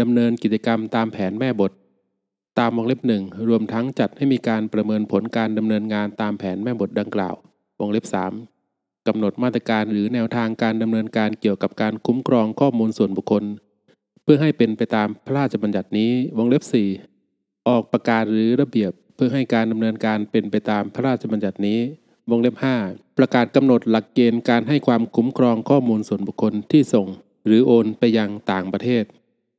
[0.00, 1.72] ดำเนินกิจกรรมตามแผนแม่บท
[2.58, 7.34] ตามวงเล็บหนึ่งรวมทั้งจัดให้มีการประเมินผลการดำเนินงานตามแผนแม่บทดังกล่าว
[7.80, 8.04] วงเล็บ
[8.54, 13.44] 3กำหนดมาตรการหรือแนวทางการดำเนินการเกี่ยวกับการคุ้มครองข้อมูลส่วนบุคคล
[14.22, 16.62] เพื่อให้เป็นไปตามพระราชบัญญัตินี้วงเล็บ
[17.14, 21.80] 4 ออกประกาศหรือระเบียบเพื่อให้การดำเนินการเป็นไปตามพระราชบัญญัตินี้
[22.30, 22.54] วงเล็บ
[22.86, 27.06] 5 ประกาศกำหนดหลักเกณฑ์การให้ความคุ้มครองข้อมูลส่วนบุคคลที่ส่ง
[27.46, 29.04] หรือโอนไปยังต่างประเทศ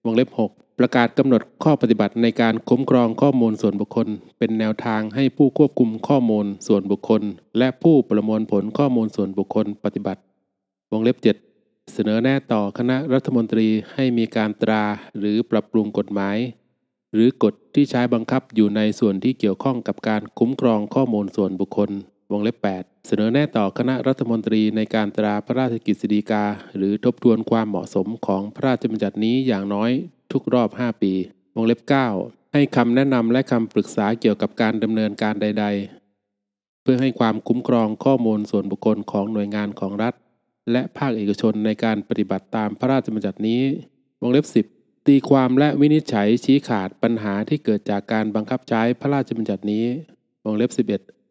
[0.05, 7.21] วงเล็บ 6 ประกาศกำหนดข้อปฏิบัติในการคุ้มครองข้อมูลส่วนบุคคล เป็นแนวทางให้ผู้ควบคุมข้อมูลส่วนบุคคล
[7.57, 10.21] และผู้ประมวลผลข้อมูลส่วนบุคคลปฏิบัติ
[10.91, 11.17] วงเล็บ
[11.53, 14.83] 7 เสนอแนะต่อคณะรัฐมนตรีให้มีการตรา
[15.19, 16.37] หรือปรับปรุงกฎหมาย
[17.13, 21.89] หรือกฎที่ใช้บังคับอยู่ในส่วนที่เกี่ยวข้องกับการคุ้มครองข้อมูลส่วนบุคคล
[22.33, 26.43] วงเล็บ 8 เสนอแนะต่อคณะรัฐมนตรีในการตราพระราชกฤษฎีกา
[26.75, 29.91] หรือทบทวนความเหมาะสมของพระราชบัญญัตินี้อย่างน้อย
[30.31, 31.13] ทุกรอบ 5 ปี
[31.55, 31.81] วงเล็บ
[32.17, 35.65] 9 ให้คำแนะนำและคำปรึกษาเกี่ยวกับการดำเนินการใด
[36.23, 40.13] ๆ เพื่อให้ความคุ้มครองข้อมูลส่วนบุคคลของหน่วยงานของรัฐ
[40.71, 43.61] และภาคเอกชนในการปฏิบัติตามพระราชบัญญัตินี้
[44.21, 49.85] วงเล็บ 10 ตีความและวินิจฉัยชี้ขาดปัญหาที่เกิดจากการบังคับใช้พระราชบัญญัตินี้
[50.45, 51.22] วงเล็บ 11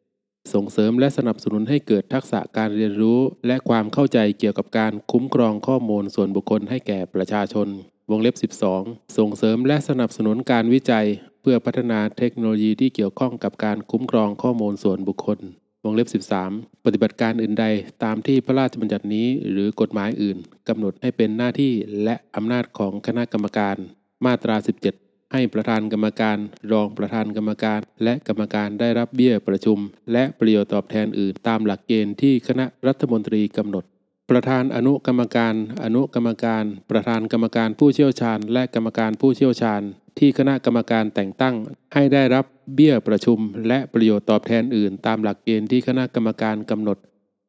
[0.53, 7.69] ส่งเสริมและสนับสนุนให้เกิดทักษะการเรียนรู้ และความเข้าใจเกี่ยวกับการคุ้มครองข้อมูลส่วนบุคคลให้แก่ประชาชน
[8.11, 11.07] วงเล็บ 12 ส่งเสริมและสนับสนุนการวิจัย
[11.43, 15.39] เพื่อพัฒนาเทคโนโลยีที่เกี่ยวข้องกับการคุ้มครองข้อมูลส่วนบุคคล
[15.85, 17.67] วงเล็บ 13 ปฏิบัติการอื่นใด
[18.05, 21.73] ตามที่พระราชบัญญัตินี้ หรือกฎหมายอื่นกำหนดให้เป็นหน้าที่
[22.05, 23.77] และอำนาจของคณะกรรมการ
[24.25, 25.02] มาตรา 17
[25.33, 26.39] ให้ประธานกรรมการ
[26.73, 29.79] รองประธานกรรมการ และกรรมการได้รับเบี้ยประชุม
[30.13, 33.85] และประโยชน์ตอบแทนอื่น ตามหลักเกณฑ์ที่คณะรัฐมนตรีกำหนด
[34.31, 39.83] ประธานอนุกรรมการ อนุกรรมการ ประธานกรรมการผู้เชี่ยวชาญ และกรรมการผู้เชี่ยวชาญ
[40.19, 41.55] ที่คณะกรรมการแต่งตั้ง
[41.95, 46.99] ให้ได้รับเบี้ยประชุม และประโยชน์ตอบแทนอื่น ตามหลักเกณฑ์ที่คณะกรรมการกำหนด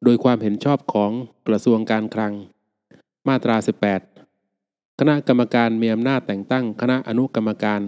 [0.03, 1.11] โดยความเห็นชอบของ
[1.47, 2.33] กระทรวงการคลัง
[3.27, 4.12] มาตรา 18
[4.99, 7.81] คณะกรรมการมีอำนาจแต่งตั้งคณะอนุกรรมการ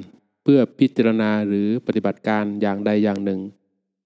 [0.44, 3.42] เพื่อพิจารณาหรือปฏิบัติการอย่างใดอย่างหนึ่ง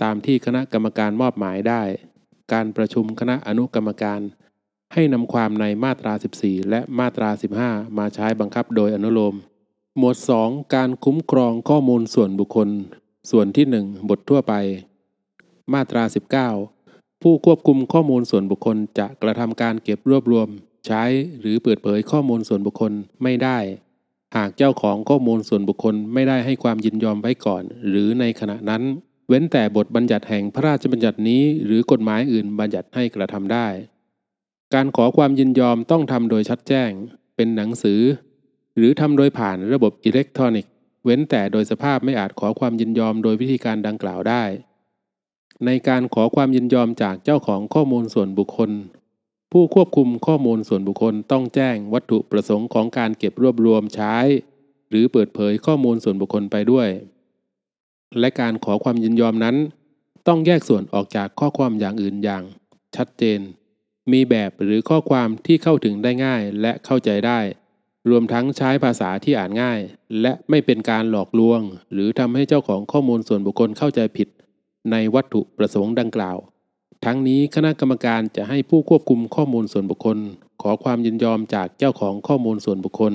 [0.04, 1.82] ตามที่คณะกรรมการมอบหมายได้
[2.54, 4.22] การประชุมคณะอนุกรรมการ
[4.94, 7.30] ให้นำความในมาตรา 14 และมาตรา
[7.64, 9.36] 15 มาใช้บังคับโดยอนุโลม
[9.98, 12.70] หมวด 2 การคุ้มครองข้อมูลส่วนบุคคล
[13.32, 14.54] ส่วนที่ 1 บททั่วไป
[15.74, 16.04] มาตรา
[16.64, 20.50] 19 ผู้ควบคุมข้อมูลส่วนบุคคลจะกระทำการเก็บรวบรวม
[20.86, 21.04] ใช้
[21.40, 22.92] หรือเปิดเผยข้อมูลส่วนบุคคล
[23.24, 23.58] ไม่ได้
[24.38, 28.84] หากเจ้าของข้อมูลส่วนบุคคลไม่ได้ให้ความยินยอมไว้ก่อน หรือในขณะนั้น
[29.28, 33.68] เว้นแต่บทบัญญัติแห่งพระราชบัญญัตินี้ หรือกฎหมายอื่นบัญญัติให้กระทำได้
[34.74, 36.92] การขอความยินยอมต้องทำโดยชัดแจ้ง
[37.36, 38.02] เป็นหนังสือ
[38.78, 40.72] หรือทำโดยผ่านระบบอิเล็กทรอนิกส์
[41.06, 44.44] เว้นแต่โดยสภาพไม่อาจขอความยินยอมโดยวิธีการดังกล่าวได้
[45.66, 48.72] ในการขอความยินยอมจากเจ้าของข้อมูลส่วนบุคคล
[49.52, 54.16] ผู้ควบคุมข้อมูลส่วนบุคคลต้องแจ้งวัตถุประสงค์ของการเก็บรวบรวมใช้
[54.90, 56.90] หรือเปิดเผยข้อมูลส่วนบุคคลไปด้วย
[58.20, 59.56] และการขอความยินยอมนั้น
[60.28, 62.44] ต้องแยกส่วนออกจากข้อความอย่างอื่นอย่าง
[62.96, 63.40] ชัดเจน
[64.12, 67.40] มีแบบหรือข้อความที่เข้าถึงได้ง่ายและเข้าใจได้
[68.10, 69.80] รวมทั้งใช้ภาษาที่อ่านง่าย
[70.22, 71.62] และไม่เป็นการหลอกลวง
[71.94, 74.28] หรือทำให้เจ้าของข้อมูลส่วนบุคคลเข้าใจผิด
[74.92, 76.38] ในวัตถุประสงค์ดังกล่าว
[77.06, 80.18] ทั้งนี้คณะกรรมการจะให้ผู้ควบคุมข้อมูลส่วนบุคคล
[80.62, 83.14] ขอความยินยอมจากเจ้าของข้อมูลส่วนบุคคล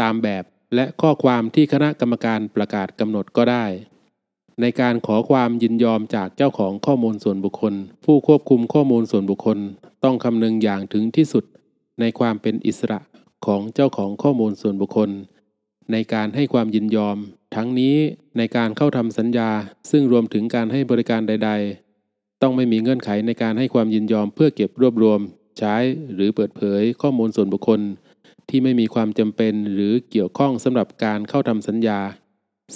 [0.00, 0.44] ตามแบบ
[0.74, 3.64] และข้อความที่คณะกรรมการประกาศกำหนดก็ได้
[4.60, 9.58] ในการขอความยินยอมจากเจ้าของข้อมูลส่วนบุคคล ผู้ควบคุมข้อมูลส่วนบุคคล
[10.04, 11.44] ต้องคำนึงอย่างถึงที่สุด
[12.00, 13.00] ในความเป็นอิสระ
[13.46, 15.10] ของเจ้าของข้อมูลส่วนบุคคล
[15.92, 17.16] ในการให้ความยินยอม
[17.54, 17.96] ทั้งนี้
[18.36, 19.50] ในการเข้าทำสัญญา
[19.90, 21.50] ซึ่งรวมถึงการให้บริการใด
[22.42, 25.20] ต้องไม่มีเงื่อนไขในการให้ความยินยอมเพื่อเก็บรวบรวม
[25.58, 25.76] ใช้
[26.14, 27.80] หรือเปิดเผยข้อมูลส่วนบุคคล
[28.48, 32.00] ที่ไม่มีความจำเป็นหรือเกี่ยวข้องสำหรับการเข้าทำสัญญา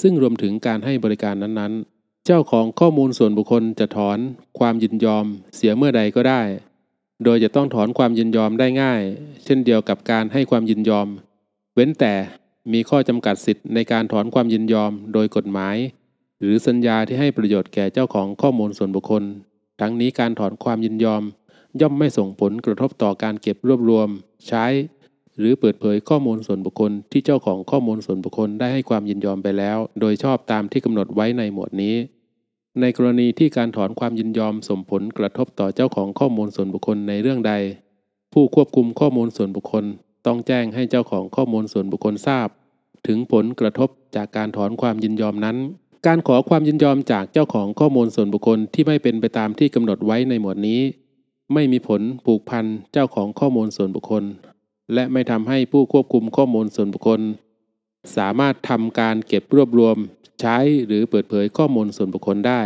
[0.01, 4.19] ซึ่งรวมถึงการให้บริการนั้นๆ เจ้าของข้อมูลส่วนบุคคลจะถอน
[4.59, 6.43] ความยินยอม เสียเมื่อใดก็ได้
[7.25, 9.03] โดยจะต้องถอนความยินยอมได้ง่าย
[9.45, 11.09] เช่นเดียวกับการให้ความยินยอม
[11.75, 12.15] เว้นแต่
[12.73, 15.77] มีข้อจำกัดสิทธิ์ในการถอนความยินยอมโดยกฎหมาย
[16.39, 19.23] หรือสัญญาที่ให้ประโยชน์แก่เจ้าของข้อมูลส่วนบุคคล
[19.85, 21.23] ทั้งนี้การถอนความยินยอม
[21.81, 24.09] ย่อมไม่ส่งผลกระทบต่อการเก็บรวบรวม
[24.49, 24.65] ใช้
[25.39, 31.97] หรือเปิดเผยข้อมูลส่วนบุคคลที่เจ้าของข้อมูลส่วนบุคคลได้ให้ความยินยอมไปแล้ว โดยชอบตามที่กำหนดไว้ในหมวดนี้
[32.81, 37.53] ในกรณีที่การถอนความยินยอมส่งผลกระทบต่อเจ้าของข้อมูลส่วนบุคคลในเรื่องใด
[38.33, 39.85] ผู้ควบคุมข้อมูลส่วนบุคคล
[40.27, 42.49] ต้องแจ้งให้เจ้าของข้อมูลส่วนบุคคลทราบ
[43.07, 45.57] ถึงผลกระทบจากการถอนความยินยอมนั้น
[46.07, 50.81] การขอความยินยอมจากเจ้าของข้อมูลส่วนบุคคลที่ไม่เป็นไปตามที่กำหนดไว้ในหมวดนี้
[51.55, 54.25] ไม่มีผลผูกพันเจ้าของข้อมูลส่วนบุคคล
[54.95, 57.21] และไม่ทำให้ผู้ควบคุมข้อมูลส่วนบุคคล
[58.17, 59.97] สามารถทำการเก็บรวบรวม
[60.41, 62.63] ใช้หรือเปิดเผยข้อมูลส่วนบุคคลได้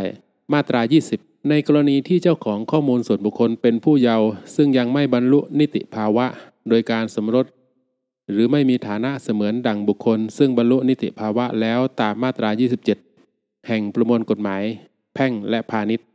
[0.53, 0.81] มาตรา
[1.15, 6.27] 20 ในกรณีที่เจ้าของข้อมูลส่วนบุคคลเป็นผู้เยาว์ซึ่งยังไม่บรรลุนิติภาวะ
[6.69, 7.47] โดยการสมรส
[8.31, 13.16] หรือไม่มีฐานะเสมือนดังบุคคล ซึ่งบรรลุนิติภาวะแล้วตามมาตรา 27
[13.67, 14.63] แห่งประมวลกฎหมาย
[15.15, 16.07] แพ่งและพาณิชย์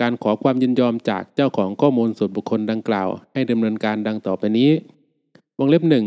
[0.00, 4.70] การขอความยินยอมจากเจ้าของข้อมูลส่วนบุคคลดังกล่าว ให้ดำเนินการดังต่อไปนี้
[5.58, 6.06] วงเล็บหนึ่ง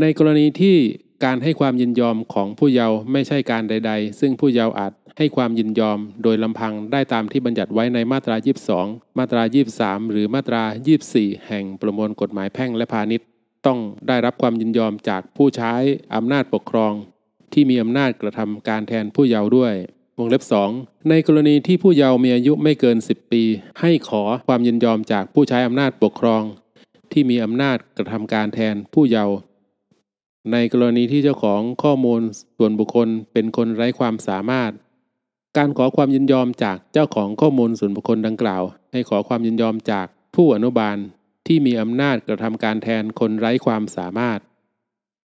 [0.00, 0.76] ในกรณีที่
[1.24, 8.36] การให้ความยินยอมของผู้เยาว์ไม่ใช่การใด ๆ ซึ่งผู้เยาว์อาจให้ความยินยอมโดยลำพังได้ตามที่บัญญัติไว้ในมาตรา
[8.76, 9.42] 22 มาตรา
[9.76, 10.62] 23 หรือมาตรา
[11.04, 13.26] 24 แห่งประมวลกฎหมายแพ่งและพาณิชย์
[13.66, 15.72] ต้องได้รับความยินยอมจากผู้ใช้
[16.14, 16.92] อำนาจปกครอง
[17.54, 19.74] ที่มีอำนาจกระทำการแทนผู้เยาว์ด้วย
[20.18, 20.42] วงเล็บ
[20.76, 23.42] 2 ในกรณีที่ผู้เยาว์มีอายุไม่เกิน 10 ปี
[23.80, 26.42] ให้ขอความยินยอมจากผู้ใช้อำนาจปกครอง
[27.12, 29.34] ที่มีอำนาจกระทำการแทนผู้เยาว์
[30.52, 32.20] ในกรณีที่เจ้าของข้อมูล
[32.56, 34.72] ส่วนบุคคลเป็นคนไร้ความสามารถ
[35.56, 38.62] การขอความยินยอมจากเจ้าของข้อมูลส่วนบุคคลดังกล่าว
[38.92, 40.96] ให้ขอความยินยอมจากผู้อนุบาล
[41.46, 44.40] ที่มีอำนาจกระทำการแทนคนไร้ความสามารถ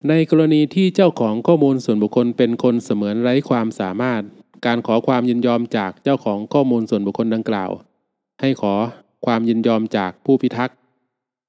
[0.06, 4.22] ในกรณีที่เจ้าของข้อมูลส่วนบุคคลเป็นคนเสมือนไร้ความสามารถ
[4.66, 7.70] การขอความยินยอมจากเจ้าของข้อมูลส่วนบุคคลดังกล่าว
[8.40, 8.74] ให้ขอ
[9.26, 10.76] ความยินยอมจากผู้พิทักษ์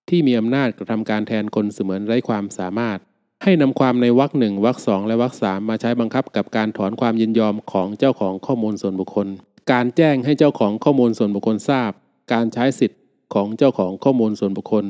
[0.09, 2.97] ที่มีอำนาจกระทำการแทนคนเสมือนไร้ความสามารถ
[3.43, 9.27] ให้นำความในวรรคหนึ่งวรรคสองและวรรคสามมาใช้บังคับกับการถอนความยินยอมของเจ้าของข้อมูลส่วนบุคคล
[9.71, 11.91] การแจ้งให้เจ้าของข้อมูลส่วนบุคคลทราบ
[12.33, 12.99] การใช้สิทธิ์
[13.33, 14.85] ของเจ้าของข้อมูลส่วนบุคคล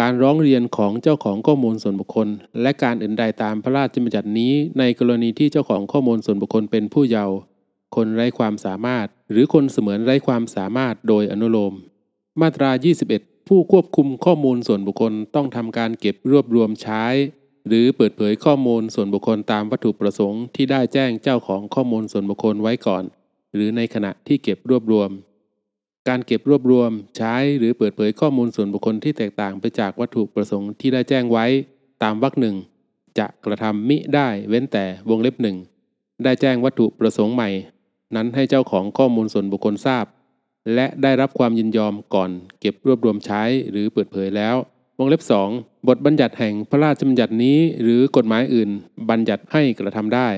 [0.00, 2.28] การร้องเรียนของเจ้าของข้อมูลส่วนบุคคล
[2.62, 7.36] และการอื่นใดตามพระราชบัญญัตินี้ ในกรณีที่เจ้าของข้อมูลส่วนบุคคลเป็นผู้เยาว์
[7.96, 11.74] คนไร้ความสามารถ หรือคนเสมือนไร้ความสามารถโดยอนุโลม
[12.40, 12.70] มาตรา
[13.10, 17.04] 21 ผู้ควบคุมข้อมูลส่วนบุคคลต้องทำการเก็บรวบรวมใช้
[17.68, 23.04] หรือเปิดเผยข้อมูลส่วนบุคคลตามวัตถุประสงค์ที่ได้แจ้งเจ้าของข้อมูลส่วนบุคคลไว้ก่อน
[23.54, 25.10] หรือในขณะที่เก็บรวบรวม
[26.08, 31.46] การเก็บรวบรวมใช้หรือเปิดเผยข้อมูลส่วนบุคคลที่แตกต่างไปจากวัตถุประสงค์ที่ได้แจ้งไว้
[32.02, 32.56] ตามวรรคหนึ่ง
[33.18, 35.56] จะกระทำมิได้เว้นแต่วงเล็บหนึ่ง
[36.24, 37.48] ได้แจ้งวัตถุประสงค์ใหม่
[38.16, 40.06] นั้นให้เจ้าของข้อมูลส่วนบุคคลทราบ
[40.74, 44.56] และได้รับความยินยอมก่อนเก็บรวบรวมใช้หรือเปิดเผยแล้ว
[44.98, 45.22] วงเล็บ
[45.54, 48.70] 2 บทบัญญัติแห่งพระราชบัญญัตินี้หรือกฎหมายอื่น
[49.10, 50.28] บัญญัติให้กระทำได้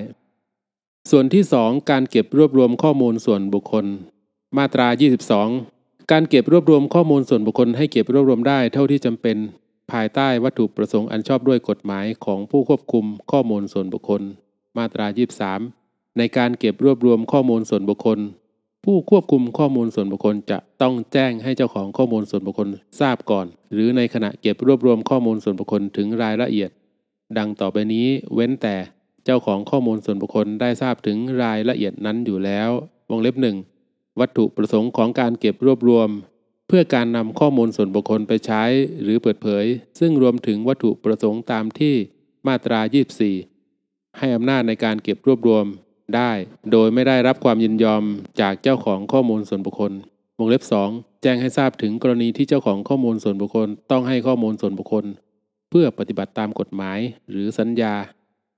[1.10, 3.86] ส่วนที่ 2 การเก็บรวบรวมข้อมูลส่วนบุคคล
[4.58, 4.88] มาตรา
[5.50, 9.36] 22 การเก็บรวบรวมข้อมูลส่วนบุคคลให้เก็บรวบรวมได้เท่าที่จำเป็น
[9.92, 14.22] ภายใต้วัตถุประสงค์อันชอบด้วยกฎหมายของผู้ควบคุมข้อมูลส่วนบุคคล
[14.78, 15.06] มาตรา
[15.60, 18.18] 23 ในการเก็บรวบรวมข้อมูลส่วนบุคคล
[18.84, 22.68] ผู้ควบคุมข้อมูลส่วนบุคคลจะต้องแจ้งให้เจ้าของข้อมูลส่วนบุคคล
[23.00, 26.70] ทราบก่อน หรือในขณะเก็บรวบรวมข้อมูลส่วนบุคคลถึงรายละเอียด
[27.38, 28.76] ดังต่อไปนี้เว้นแต่
[29.24, 32.70] เจ้าของข้อมูลส่วนบุคคลได้ทราบถึงรายละเอียดนั้นอยู่แล้ว
[33.10, 33.56] วงเล็บหนึ่ง
[34.20, 36.08] วัตถุประสงค์ของการเก็บรวบรวม
[36.68, 38.62] เพื่อการนำข้อมูลส่วนบุคคลไปใช้
[39.02, 39.64] หรือเปิดเผย
[39.98, 41.94] ซึ่งรวมถึงวัตถุประสงค์ตามที่
[42.46, 42.80] มาตรา
[43.50, 45.64] 24 ให้อำนาจในการเก็บรวบรวม
[46.16, 46.32] ได้
[46.72, 48.02] โดยไม่ได้รับความยินยอม
[48.40, 49.92] จากเจ้าของข้อมูลส่วนบุคคล
[50.38, 55.04] วงเล็บ 2 แจ้งให้ทราบถึงกรณีที่เจ้าของข้อมูลส่วนบุคคลต้องให้ข้อมูลส่วนบุคคล
[55.70, 56.98] เพื่อปฏิบัติตามกฎหมาย
[57.30, 57.94] หรือสัญญา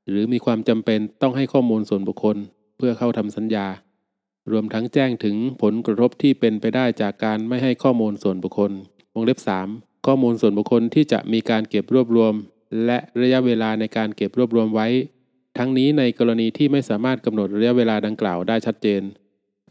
[0.09, 2.37] หรือมีความจำเป็นต้องให้ข้อมูลส่วนบุคคล
[2.77, 3.67] เพื่อเข้าทำสัญญา
[4.51, 8.73] รวมทั้งแจ้งถึงผลกระทบที่เป็นไปได้จากการไม่ให้ข้อมูลส่วนบุคคล
[9.15, 9.39] วงเล็บ
[9.73, 12.35] 3 ข้อมูลส่วนบุคคลที่จะมีการเก็บรวบรวม
[12.87, 14.89] และระยะเวลาในการเก็บรวบรวมไว้
[15.59, 19.03] ทั้งนี้ในกรณีที่ไม่สามารถกำหนดระยะเวลาดังกล่าวได้ชัดเจน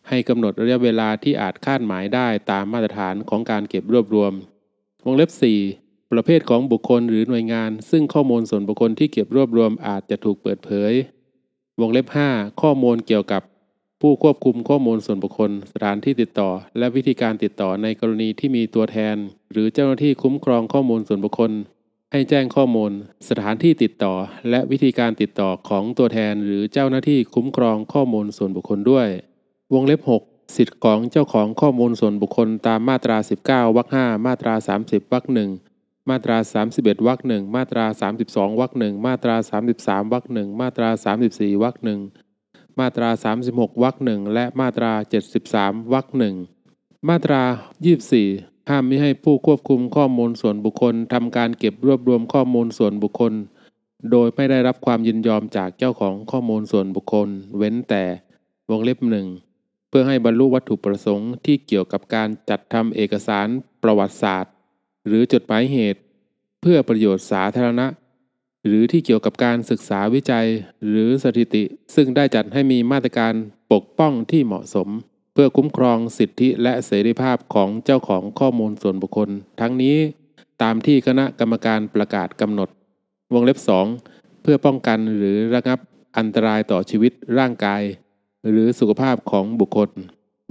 [0.10, 4.34] ให้กำหนดระยะเวลาที่อาจคาดหมายได้ตามมาตรฐานของการเก็บรวบรวม
[5.06, 5.30] วงเล็บ
[5.72, 10.94] 4 ประเภทของบุคคลหรือหน่วยงาน ซึ่งข้อมูลส่วนบุคคลที่เก็บรวบรวมอาจจะถูกเปิดเผย
[11.82, 13.42] วงเล็บ 5 ข้อมูลเกี่ยวกับ
[14.02, 19.16] ผู้ควบคุมข้อมูลส่วนบุคคล สถานที่ติดต่อ และวิธีการติดต่อในกรณีที่มีตัวแทน
[19.52, 21.52] หรือเจ้าหน้าที่คุ้มครองข้อมูลส่วนบุคคล
[22.12, 22.92] ให้แจ้งข้อมูล
[23.30, 24.14] สถานที่ติดต่อ
[24.50, 29.08] และวิธีการติดต่อของตัวแทน หรือเจ้าหน้าที่คุ้มครองข้อมูลส่วนบุคคลด้วย
[29.74, 34.54] วงเล็บ 6 สิทธิ์ของเจ้าของข้อมูลส่วนบุคคลตามมาตรา 19วรรค5มาตรา
[34.84, 35.50] 30วรรคหนึ่ง
[36.10, 36.38] มาตรา
[36.72, 37.86] 31วรรคหนึ่งมาตรา
[38.20, 39.36] 32วรรคหนึ่งมาตรา
[39.72, 40.90] 33วรรคหนึ่งมาตรา
[41.26, 42.02] 34วรรคหนึ่ง
[42.80, 43.10] มาตรา
[43.46, 44.92] 36 วรรคหนึ่งและมาตรา
[45.42, 46.36] 73 วรรคหนึ่ง
[47.10, 47.42] มาตรา
[48.06, 53.34] 24 ห้ามม่ให้ผู้ควบคุมข้อมูลส่วนบุคคลทำการเก็บรวบรวมข้อมูลส่วนบุคคล
[54.12, 58.04] โดยไม่ได้รับความยินยอมจากเจ้าของข้อมูลส่วนบุคคล เว้นแต่
[58.70, 59.28] วงเล็บหนึ่ง
[59.90, 63.48] เพื่อให้บรรลุวัตถุประสงค์ที่เกี่ยวกับการจัดทำเอกสาร
[63.84, 64.54] ประวัติศาสตร์
[65.08, 66.02] หรือจดหมายเหตุ
[66.62, 67.88] เพื่อประโยชน์สาธารณะ
[68.66, 70.48] หรือที่เกี่ยวกับการศึกษาวิจัย
[70.90, 71.64] หรือสถิติ
[71.96, 73.34] ซึ่งได้จัดให้มีมาตรการ
[73.74, 74.90] ปกป้องที่เหมาะสม
[75.34, 79.98] เพื่อคุ้มครองสิทธิและเสรีภาพของเจ้าของข้อมูลส่วนบุคคล ทั้งนี้
[80.62, 82.70] ตามที่คณะกรรมการประกาศกำหนด
[83.34, 83.58] วงเล็บ
[84.00, 85.80] 2 เพื่อป้องกันหรือระงับ
[86.18, 87.82] อันตรายต่อชีวิตร่างกาย
[88.50, 89.90] หรือสุขภาพของบุคคล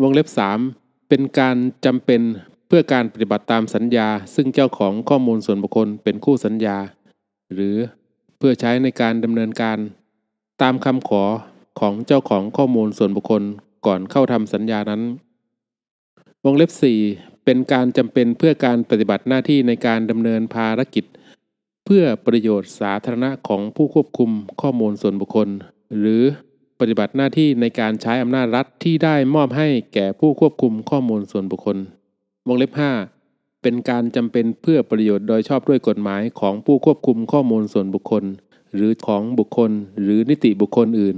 [0.02, 0.28] วงเล็บ
[0.68, 2.22] 3 เป็นการจำเป็น
[2.68, 6.76] เพื่อการปฏิบัติตามสัญญา ซึ่งเจ้าของข้อมูลส่วนบุคคลเป็นคู่สัญญา
[7.54, 7.76] หรือ
[8.38, 9.78] เพื่อใช้ในการดำเนินการ
[10.62, 11.24] ตามคำขอ
[11.80, 13.42] ของเจ้าของข้อมูลส่วนบุคคล
[13.86, 15.02] ก่อนเข้าทำสัญญานั้น
[16.44, 16.70] วงเล็บ
[17.08, 21.04] 4 เป็นการจำเป็นเพื่อการปฏิบัติหน้าที่ในการดำเนินภารกิจ
[21.84, 25.48] เพื่อประโยชน์สาธารณะของผู้ควบคุมข้อมูลส่วนบุคคล
[25.98, 26.22] หรือ
[26.80, 31.76] ปฏิบัติหน้าที่ในการใช้อำนาจรัฐที่ได้มอบให้แก่ผู้ควบคุมข้อมูลส่วนบุคคล
[32.48, 33.13] วงเล็บ 5
[33.64, 38.24] เป็นการจำเป็นเพื่อประโยชน์โดยชอบด้วยกฎหมายของผู้ควบคุมข้อมูลส่วนบุคคล
[38.74, 39.70] หรือของบุคคล
[40.02, 41.16] หรือนิติบุคคลอื่น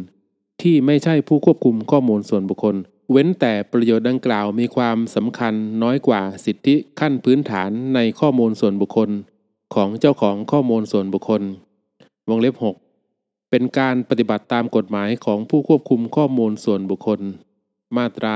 [0.62, 2.76] ที่ไม่ใช่ผู้ควบคุมข้อมูลส่วนบุคคล
[3.10, 9.10] เว้นแต่ประโยชน์ดังกล่าวมีความสำคัญน้อยกว่าสิทธิขั้นพื้นฐานในข้อมูลส่วนบุคคล
[9.74, 11.42] ของเจ้าของข้อมูลส่วนบุคคล
[12.28, 12.54] วงเล็บ
[13.02, 17.20] 6 เป็นการปฏิบัติตามกฎหมายของผู้ควบคุมข้อมูลส่วนบุคคล
[17.96, 18.32] มาตรา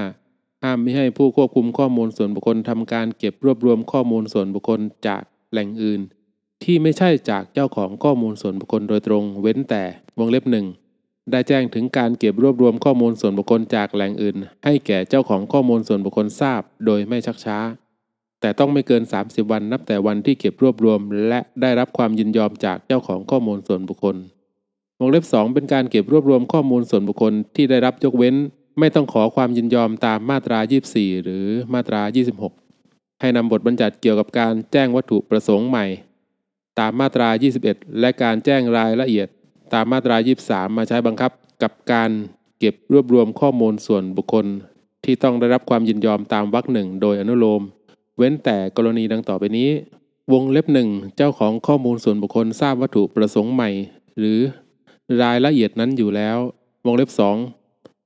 [0.00, 0.19] 25
[0.64, 6.00] ห้ามไม่ให้ผู้ควบคุมข้อมูลส่วนบุคคลทำการเก็บรวบรวมข้อมูลส่วนบุคคลจากแหล่งอื่น
[6.62, 9.82] ที่ไม่ใช่จากเจ้าของข้อมูลส่วนบุคคลโดยตรง เว้นแต่
[10.18, 10.66] วงเล็บหนึ่ง
[11.30, 17.58] ได้แจ้งถึงการเก็บรวบรวมข้อมูลส่วนบุคคลจากแหล่งอื่น ให้แก่เจ้าของข้อมูลส่วนบุคคลทราบ โดยไม่ชักช้า
[18.40, 24.16] แต่ต้องไม่เกิน 30 วันนับแต่วันที่เก็บรวบรวม และได้รับความยินยอมจากเจ้าของข้อมูลส่วนบุคคล
[24.98, 28.34] วงเล็บ 2 เป็นการเก็บรวบรวมข้อมูลส่วนบุคคลที่ได้รับยกเว้น
[28.80, 30.58] ไม่ต้องขอความยินยอมตามมาตรา
[30.92, 32.02] 24 หรือมาตรา
[32.60, 35.86] 26 ให้นำบทบัญญัติเกี่ยวกับการแจ้งวัตถุประสงค์ใหม่
[36.78, 37.28] ตามมาตรา
[37.64, 39.28] 21 และการแจ้งรายละเอียด
[39.74, 40.16] ตามมาตรา
[40.46, 41.30] 23 มาใช้บังคับ
[41.62, 42.10] กับการ
[42.58, 44.46] เก็บรวบรวมข้อมูลส่วนบุคคล
[45.04, 47.62] ที่ต้องได้รับความยินยอมตามวรรคหนึ่งโดยอนุโลม
[48.16, 49.70] เว้นแต่กรณีดังต่อไปนี้
[50.32, 53.70] วงเล็บหนึ่งเจ้าของข้อมูลส่วนบุคคลทราบวัตถุประสงค์ใหม่
[54.18, 54.38] หรือ
[55.22, 56.36] รายละเอียดนั้นอยู่แล้ว
[56.86, 57.36] วงเล็บสอง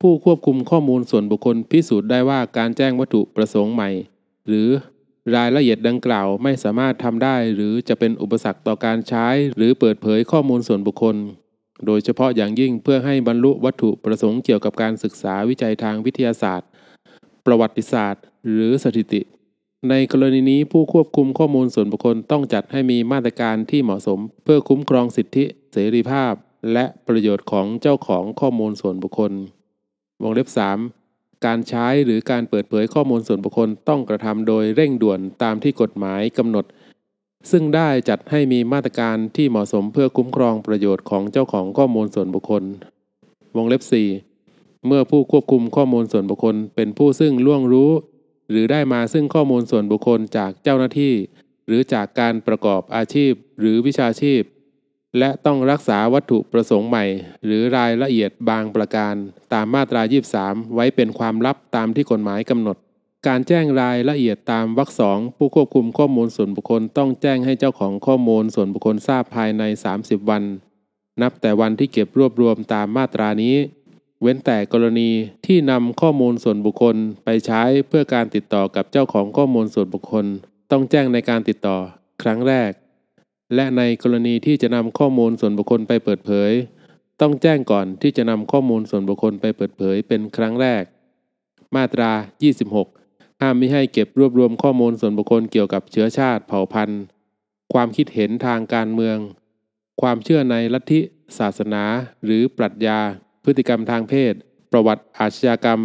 [0.07, 3.91] ผู้ควบคุมข้อมูลส่วนบุคคลพิสูจน์ได้ว่าการแจ้งวัตถุประสงค์ใหม่
[4.49, 4.69] หรือ
[5.37, 11.17] รายละเอียดดังกล่าวไม่สามารถทำได้ หรือจะเป็นอุปสรรคต่อการใช้ หรือเปิดเผยข้อมูลส่วนบุคคล
[11.87, 16.69] โดยเฉพาะอย่างยิ่งเพื่อให้บรรลุวัตถุประสงค์เกี่ยวกับการศึกษาวิจัยทางวิทยาศาสตร์
[17.47, 19.23] ประวัติศาสตร์ หรือสถิติ
[19.89, 26.33] ในกรณีนี้ผู้ควบคุมข้อมูลส่วนบุคคลต้องจัดให้มีมาตรการที่เหมาะสม เพื่อคุ้มครองสิทธิ เสรีภาพ
[26.73, 29.35] และประโยชน์ของเจ้าของข้อมูลส่วนบุคคล
[30.23, 30.49] วงเล็บ
[30.97, 36.65] 3 การใช้หรือการเปิดเผยข้อมูลส่วนบุคคลต้องกระทำโดยเร่งด่วนตามที่กฎหมายกำหนด
[37.51, 42.63] ซึ่งได้จัดให้มีมาตรการที่เหมาะสมเพื่อคุ้มครองประโยชน์ของเจ้าของข้อมูลส่วนบุคคล
[43.57, 43.83] วงเล็บ
[44.35, 47.91] 4 เมื่อผู้ควบคุมข้อมูลส่วนบุคคล เป็นผู้ซึ่งล่วงรู้
[48.51, 51.15] หรือได้มาซึ่งข้อมูลส่วนบุคคลจากเจ้าหน้าที่
[51.67, 54.41] หรือจากการประกอบอาชีพ หรือวิชาชีพ
[55.19, 57.05] และต้องรักษาวัตถุประสงค์ใหม่
[57.45, 59.15] หรือรายละเอียดบางประการ
[59.53, 60.03] ตามมาตรา
[60.39, 62.77] 23 ไว้เป็นความลับตามที่กฎหมายกำหนด
[63.27, 69.63] การแจ้งรายละเอียดตามวรรคสองผู้ควบคุมข้อมูลส่วนบุคคลต้องแจ้งให้เจ้าของข้อมูลส่วนบุคคลทราบภายใน
[69.97, 70.43] 30 วัน
[71.23, 73.57] นับแต่วันที่เก็บรวบรวมตามมาตรานี้
[74.23, 75.11] เว้นแต่กรณี
[75.47, 80.27] ที่นำข้อมูลส่วนบุคคลไปใช้เพื่อการติดต่อกับเจ้าของข้อมูลส่วนบุคคล
[80.71, 81.79] ต้องแจ้งในการติดต่อ
[82.23, 82.71] ครั้งแรก
[83.55, 86.53] และในกรณีที่จะนำข้อมูลส่วนบุคคลไปเปิดเผย
[87.21, 90.83] ต้องแจ้งก่อนที่จะนำข้อมูลส่วนบุคคลไปเปิดเผยเป็นครั้งแรก
[91.75, 92.11] มาตรา
[92.75, 97.03] 26 ห้ามไม่ให้เก็บรวบรวมข้อมูลส่วนบุคคลเกี่ยวกับเชื้อชาติเผ่าพันธุ์
[97.73, 99.19] ความคิดเห็นทางการเมือง
[100.01, 101.01] ความเชื่อในลัทธิ
[101.39, 101.85] ศาสนา
[102.25, 102.99] หรือปรัชญา
[103.45, 104.35] พฤติกรรมทางเพศ
[104.73, 105.81] ประวัติอาชญากรรม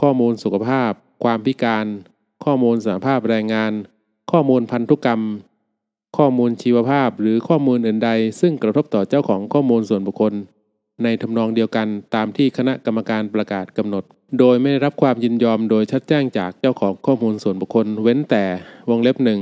[0.00, 0.92] ข้อมูลสุขภาพ
[1.24, 1.86] ความพิการ
[2.44, 3.72] ข้อมูลสหภาพแรงงาน
[4.30, 5.20] ข้อมูลพันธุกรรม
[6.16, 10.32] ข้อมูลชีวภาพหรือข้อมูลอื่นใด ซึ่งกระทบต่อเจ้าของข้อมูลส่วนบุคคล
[11.02, 14.04] ในทำนองเดียวกันตามที่คณะกรรมการประกาศกำหนด
[14.38, 18.44] โดยไม่ได้รับความยินยอมโดยชัดแจ้งจากเจ้าของข้อมูลส่วนบุคคล เว้นแต่
[18.90, 19.40] วงเล็บหนึ่ง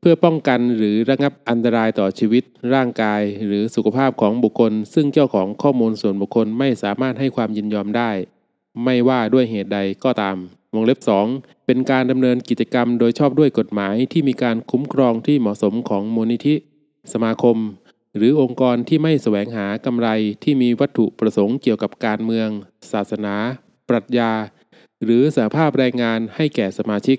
[0.00, 2.42] เพื่อป้องกันหรือระงับอันตรายต่อชีวิต
[2.74, 8.10] ร่างกาย หรือสุขภาพของบุคคล ซึ่งเจ้าของข้อมูลส่วนบุคคลไม่สามารถให้ความยินยอมได้
[8.84, 10.36] ไม่ว่าด้วยเหตุใดก็ตาม
[10.74, 10.98] วงเล็บ
[11.32, 16.54] 2 เป็นการดำเนินกิจกรรมโดยชอบด้วยกฎหมายที่มีการคุ้มครองที่เหมาะสมของมูลนิธิ
[17.12, 17.56] สมาคม
[18.16, 20.08] หรือองค์กรที่ไม่แสวงหากำไร
[20.42, 22.48] ที่มีวัตถุประสงค์เกี่ยวกับการเมือง
[22.92, 23.34] ศาสนา
[23.88, 24.32] ปรัชญา
[25.04, 27.18] หรือสหภาพแรงงานให้แก่สมาชิก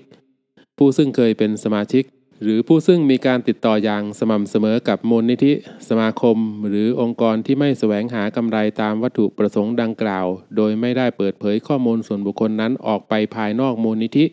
[0.76, 2.04] ผู้ซึ่งเคยเป็นสมาชิก
[2.42, 5.52] หรือผู้ซึ่งมีการติดต่ออย่างสม่ำเสมอกับมูลนิธิ
[5.88, 6.36] สมาคม
[6.68, 10.26] หรือองค์กรที่ไม่แสวงหากำไรตามวัตถุประสงค์ดังกล่าว
[10.56, 14.24] โดยไม่ได้เปิดเผยข้อมูลส่วนบุคคลนั้นออกไปภายนอกมูลนิธิ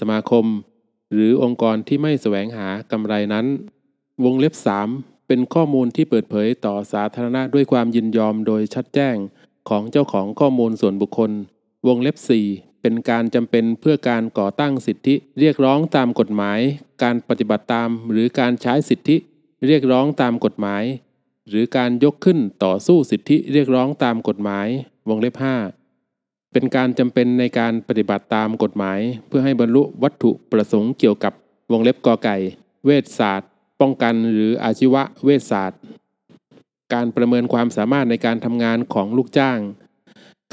[0.00, 0.44] สมาคม
[1.12, 3.46] หรือองค์กรที่ไม่แสวงหากำไรนั้น
[4.24, 4.54] วงเล็บ
[4.90, 9.16] 3 เป็นข้อมูลที่เปิดเผยต่อสาธารณะด้วยความยินยอมโดยชัดแจ้ง
[9.68, 11.30] ของเจ้าของข้อมูลส่วนบุคคล
[11.86, 16.60] วงเล็บ 4 เป็นการจำเป็นเพื่อการก่อตั้งสิทธิ เรียกร้องตามกฎหมาย
[17.02, 19.16] การปฏิบัติตามหรือการใช้สิทธิ
[19.66, 20.82] เรียกร้องตามกฎหมาย
[21.48, 24.68] หรือการยกขึ้นต่อสู้สิทธิเรียกร้องตามกฎหมาย
[25.08, 25.34] วงเล็บ
[25.94, 31.32] 5 เป็นการจำเป็นในการปฏิบัติตามกฎหมาย เพื่อให้บรรลุวัตถุประสงค์เกี่ยวกับ
[31.72, 32.36] วงเล็บกอไก่
[32.84, 35.80] เวชศาสตร์ ป้องกันหรืออาชีวะเวชศาสตร์
[36.92, 39.58] การประเมินความสามารถในการทำงานของลูกจ้าง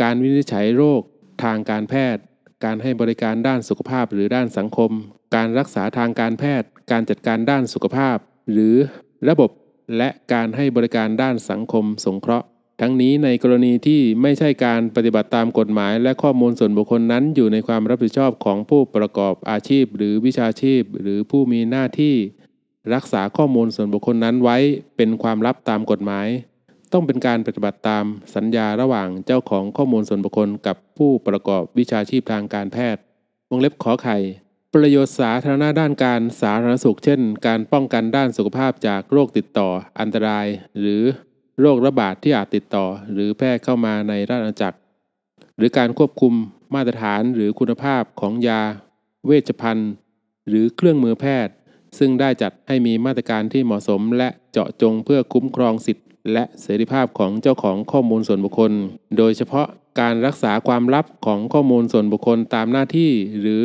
[0.02, 1.02] การวินิจฉัยโรค
[1.44, 2.24] ทางการแพทย์
[2.66, 4.92] การให้บริการด้านสุขภาพหรือด้านสังคม
[5.36, 8.18] การรักษาทางการแพทย์ การจัดการด้านสุขภาพ
[8.52, 8.76] หรือ
[9.30, 9.50] ระบบ
[9.98, 12.48] และการให้บริการด้านสังคมสงเคราะห์
[12.82, 22.16] ทั้งนี้ในกรณีที่ไม่ใช่การปฏิบัติตามกฎหมาย และข้อมูลส่วนบุคคลนั้น อยู่ในความรับผิดชอบของผู้ประกอบอาชีพ หรือวิชาชีพ หรือผู้มีหน้าที่
[22.94, 24.58] รักษาข้อมูลส่วนบุคคลนั้นไว้
[24.98, 26.28] เป็นความลับตามกฎหมาย
[26.94, 28.06] ต้องเป็นการปฏิบัติตาม
[28.36, 33.02] สัญญาระหว่างเจ้าของข้อมูลส่วนบุคคลกับผู้ประกอบวิชาชีพทางการแพทย์
[33.50, 34.18] วงเล็บขอไข่
[34.74, 39.70] ประโยชน์สาธารณะด้านการสาธารณสุข เช่น การป้องกันด้านสุขภาพจากโรคติดต่อ
[40.00, 40.48] อันตราย
[40.80, 41.04] หรือ
[41.62, 44.78] โรคระบาดที่อาจติดต่อ หรือแพร่เข้ามาในราชอาณาจักร
[45.58, 46.34] หรือการควบคุม
[46.76, 48.62] มาตรฐานหรือคุณภาพของยา
[49.26, 49.92] เวชภัณฑ์
[50.48, 51.54] หรือเครื่องมือแพทย์
[51.98, 58.72] ซึ่งได้จัดให้มีมาตรการที่เหมาะสมและเจาะจงเพื่อคุ้มครองสิทธิ และเสรีภาพของเจ้าของข้อมูลส่วนบุคคล
[59.18, 59.68] โดยเฉพาะ
[60.00, 63.64] การรักษาความลับของข้อมูลส่วนบุคคลตามหน้าที่ หรือ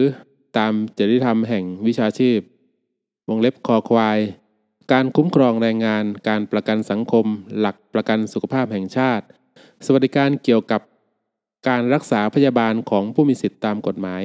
[0.59, 2.39] ตามจริยธรรมแห่งวิชาชีพ
[3.29, 4.19] วงเล็บคอควาย
[4.93, 7.27] การคุ้มครองแรงงาน การประกันสังคม
[7.59, 9.25] หลักประกันสุขภาพแห่งชาติ
[9.85, 10.81] สวัสดิการเกี่ยวกับ
[11.69, 14.23] การรักษาพยาบาลของผู้มีสิทธิตามกฎหมาย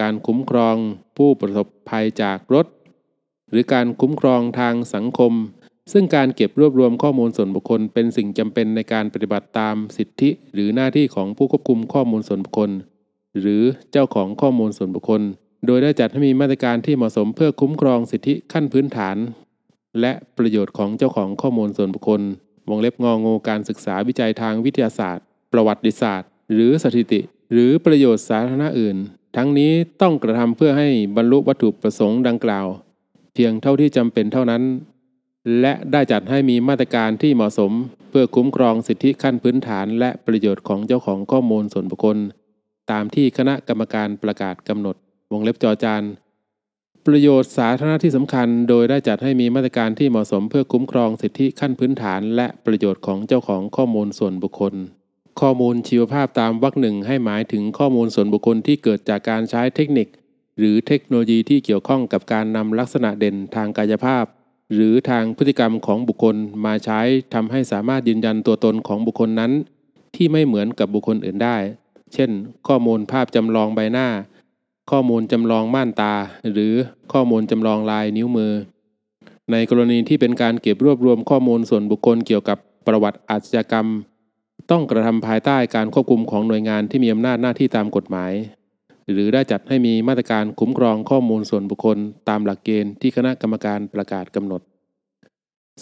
[0.00, 0.76] การคุ้มครอง
[1.16, 2.66] ผู้ประสบภัยจากรถ
[3.50, 5.32] หรือการคุ้มครองทางสังคม
[5.92, 12.70] ซึ่งการเก็บรวบรวมข้อมูลส่วนบุคคล เป็นสิ่งจำเป็นในการปฏิบัติตามสิทธิ หรือหน้าที่ของผู้ควบคุมข้อมูลส่วนบุคคล
[13.40, 13.62] หรือ
[13.92, 15.22] เจ้าของข้อมูลส่วนบุคคล
[15.66, 19.16] โดยได้จัดให้มีมาตรการที่เหมาะสมเพื่อคุ้มครองสิทธิขั้นพื้นฐาน
[20.00, 22.20] และประโยชน์ของเจ้าของข้อมูลส่วนบุคคล
[22.68, 27.20] วงเล็บงองูการศึกษาวิจัยทางวิทยาศาสตร์ ประวัติศาสตร์ หรือสถิติ
[27.52, 28.96] หรือประโยชน์สาธารณะอื่น
[29.36, 29.72] ทั้งนี้
[30.02, 32.66] ต้องกระทำเพื่อให้บรรลุวัตถุประสงค์ดังกล่าว
[33.34, 34.62] เพียงเท่าที่จำเป็นเท่านั้น
[35.60, 37.72] และได้จัดให้มีมาตรการที่เหมาะสม
[38.10, 42.18] เพื่อคุ้มครองสิทธิขั้นพื้นฐาน และประโยชน์ของเจ้าของข้อมูลส่วนบุคคล
[42.90, 44.96] ตามที่คณะกรรมการประกาศกำหนด
[45.32, 46.02] วงเล็บจอจาน
[47.06, 54.74] ประโยชน์สาธารณะที่สำคัญ โดยได้จัดให้มีมาตรการที่เหมาะสม เพื่อคุ้มครองสิทธิขั้นพื้นฐาน และประโยชน์ของเจ้าของข้อมูลส่วนบุคคล
[55.40, 60.08] ข้อมูลชีวภาพตามวรรคหนึ่งให้หมายถึงข้อมูลส่วนบุคคลที่เกิดจากการใช้เทคนิค
[60.58, 64.24] หรือเทคโนโลยีที่เกี่ยวข้องกับการนำลักษณะเด่นทางกายภาพ
[64.74, 67.00] หรือทางพฤติกรรมของบุคคลมาใช้
[67.34, 69.52] ทำให้สามารถยืนยันตัวตนของบุคคลนั้น
[70.16, 71.56] ที่ไม่เหมือนกับบุคคลอื่นได้
[72.14, 72.30] เช่น
[72.68, 74.08] ข้อมูลภาพจำลองใบหน้า
[74.90, 76.14] ข้อมูลจำลองม่านตา
[76.52, 76.72] หรือ
[77.12, 78.52] ข้อมูลจำลองลายนิ้วมือ
[79.50, 83.86] ในกรณีที่เป็นการเก็บรวบรวมข้อมูลส่วนบุคคลเกี่ยวกับประวัติอาชญากรรม
[84.70, 88.32] ต้องกระทำภายใต้การควบคุมของหน่วยงานที่มีอำนาจหน้าที่ตามกฎหมาย
[89.12, 91.98] หรือได้จัดให้มีมาตรการคุ้มครองข้อมูลส่วนบุคคล
[92.28, 94.62] ตามหลักเกณฑ์ที่คณะกรรมการประกาศกำหนด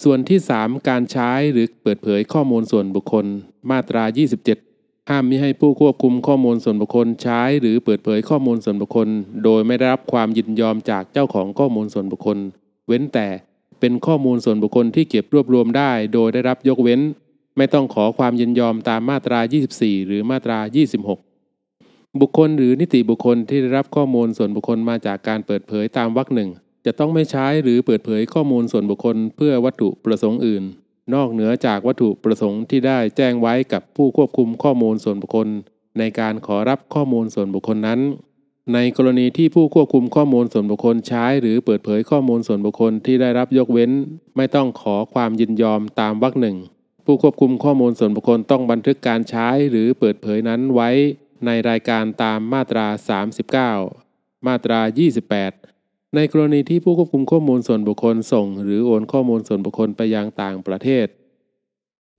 [0.03, 3.25] ส่วนที่ 3 การใช้หรือเปิดเผยข้อมูลส่วนบุคคล
[3.71, 4.03] มาตรา
[4.57, 9.07] 27 ห้ามมิให้ผู้ควบคุมข้อมูลส่วนบุคคลใช้ หรือเปิดเผยข้อมูลส่วนบุคคล
[9.43, 12.37] โดยไม่ได้รับความยินยอมจากเจ้าของข้อมูลส่วนบุคคล
[12.87, 13.27] เว้นแต่
[13.79, 17.01] เป็นข้อมูลส่วนบุคคลที่เก็บรวบรวมได้ โดยได้รับยกเว้น
[17.57, 19.39] ไม่ต้องขอความยินยอมตามมาตรา
[19.73, 20.59] 24 หรือมาตรา
[20.99, 21.26] 26
[22.21, 26.49] บุคคลหรือนิติบุคคลที่ได้รับข้อมูลส่วนบุคคลมาจากการเปิดเผยตามวรรคหนึ่ง
[26.85, 30.63] จะต้องไม่ใช้หรือเปิดเผยข้อมูลส่วนบุคคลเพื่อวัตถุประสงค์อื่น
[31.13, 35.47] นอกเหนือจากวัตถุประสงค์ที่ได้แจ้งไว้กับผู้ควบคุมข้อมูลส่วนบุคคล
[35.99, 37.99] ในการขอรับข้อมูลส่วนบุคคลนั้น
[38.73, 43.91] ในกรณีที่ผู้ควบคุมข้อมูลส่วนบุคคลใช้หรือเปิดเผยข้อมูลส่วนบุคคลที่ได้รับยกเว้น
[44.37, 46.57] ไม่ต้องขอความยินยอมตามวรรคหนึ่ง
[47.05, 50.89] ผู้ควบคุมข้อมูลส่วนบุคคลต้องบันทึกการใช้หรือเปิดเผยนั้นไว้
[51.45, 52.87] ในรายการตามมาตรา
[53.67, 54.79] 39 มาตรา
[55.47, 61.07] 28 ในกรณีที่ผู้ควบคุมข้อมูลส่วนบุคคลส่ง หรือโอนข้อมูลส่วนบุคคลไปยังต่างประเทศ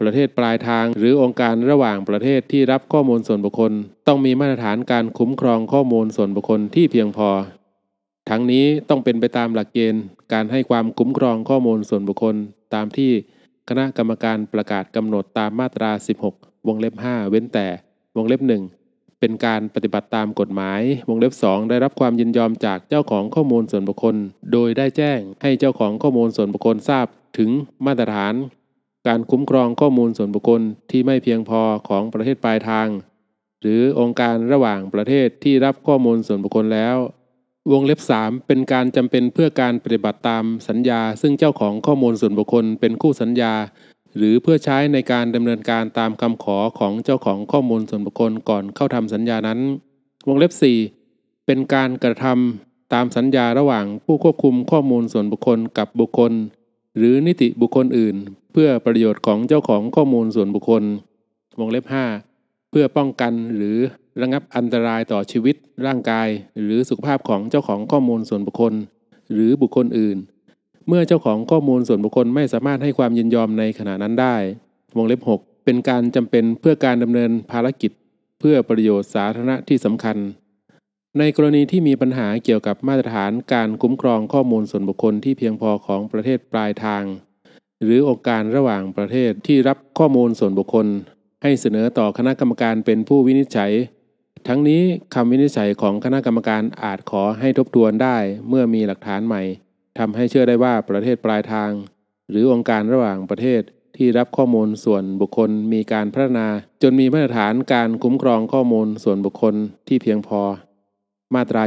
[0.01, 3.73] ประเทศปลายทางหรือองค์การระหว่างประเทศที่รับข้อมูลส่วนบุคคล
[4.07, 7.31] ต้องมีมาตรฐานการคุ้มครองข้อมูลส่วนบุคคลที่เพียงพอ
[8.29, 10.03] ทั้งนี้ต้องเป็นไปตามหลักเกณฑ์
[10.33, 12.37] การให้ความคุ้มครองข้อมูลส่วนบุคคล
[12.75, 13.13] ตามที่
[13.69, 15.91] คณะกรรมการประกาศกำหนดตามมาตรา
[16.29, 17.67] 16 วงเล็บ 5 เว้นแต่
[18.17, 18.78] วงเล็บ1
[19.21, 24.17] เป็นการปฏิบัติตามกฎหมาย วงเล็บ 2 ได้รับความยินยอมจากเจ้าของข้อมูลส่วนบุคคล
[24.53, 27.07] โดยได้แจ้งให้เจ้าของข้อมูลส่วนบุคคลทราบ
[27.39, 27.51] ถึง
[27.87, 28.35] มาตรฐาน
[29.09, 32.89] การคุ้มครองข้อมูลส่วนบุคคลที่ไม่เพียงพอของประเทศปลายทาง
[33.61, 36.97] หรือองค์การระหว่างประเทศที่รับข้อมูลส่วนบุคคลแล้ว
[37.73, 43.53] วงเล็บ 3 เป็นการจำเป็นเพื่อการปฏิบัติตามสัญญา ซึ่งเจ้าของข้อมูลส่วนบุคคลเป็นคู่สัญญา
[44.17, 49.61] หรือเพื่อใช้ในการดำเนินการตามคำขอของเจ้าของข้อมูลส่วนบุคคลก่อนเข้าทำสัญญานั้น
[50.29, 50.53] วงเล็บ
[50.99, 56.33] 4 เป็นการกระทำตามสัญญาระหว่างผู้ควบคุมข้อมูลส่วนบุคคลกับบุคคล
[56.97, 58.17] หรือนิติบุคคลอื่น
[58.53, 60.83] เพื่อประโยชน์ของเจ้าของข้อมูลส่วนบุคคล
[61.59, 61.85] วงเล็บ
[62.29, 63.77] 5 เพื่อป้องกันหรือ
[64.21, 65.57] ระงับอันตรายต่อชีวิต
[65.87, 66.29] ร่างกาย
[66.63, 68.75] หรือสุขภาพของเจ้าของข้อมูลส่วนบุคคล
[69.33, 70.19] หรือบุคคลอื่น
[70.91, 74.37] เมื่อเจ้าของข้อมูลส่วนบุคคลไม่สามารถให้ความยินยอมในขณะนั้นได้
[74.97, 77.93] วงเล็บ 6 เป็นการจำเป็นเพื่อการดำเนินภารกิจ
[78.41, 80.17] เพื่อประโยชน์สาธารณะที่สำคัญ
[81.19, 87.05] ในกรณีที่มีปัญหาเกี่ยวกับมาตรฐานการคุ้มครองข้อมูลส่วนบุคคลที่เพียงพอของประเทศปลายทาง
[87.83, 90.87] หรือองค์การระหว่างประเทศที่รับข้อมูลส่วนบุคคล
[91.43, 93.73] ให้เสนอต่อคณะกรรมการเป็นผู้วินิจฉัย
[94.49, 94.83] ทั้งนี้
[95.15, 98.17] คำวินิจฉัยของคณะกรรมการอาจขอให้ทบทวนได้
[98.49, 99.43] เมื่อมีหลักฐานใหม่
[99.99, 101.71] ทำให้เชื่อได้ว่าประเทศปลายทาง
[102.31, 103.63] หรือองค์การระหว่างประเทศ
[103.97, 106.47] ที่รับข้อมูลส่วนบุคคลมีการพัฒนา
[106.83, 109.55] จนมีมาตรฐานการคุ้มครองข้อมูลส่วนบุคคล
[109.89, 110.41] ที่เพียงพอ
[111.35, 111.63] มาตรา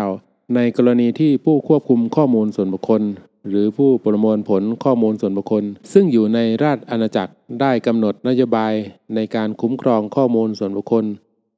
[0.00, 3.02] 29 ในกรณีที่ผู้ควบคุมข้อมูลส่วนบุคคล
[3.48, 8.74] หรือผู้ประมวลผลข้อมูลส่วนบุคคล ซึ่งอยู่ในราชอาณาจักรได้กำหนดนโยบาย
[9.14, 11.04] ในการคุ้มครองข้อมูลส่วนบุคคล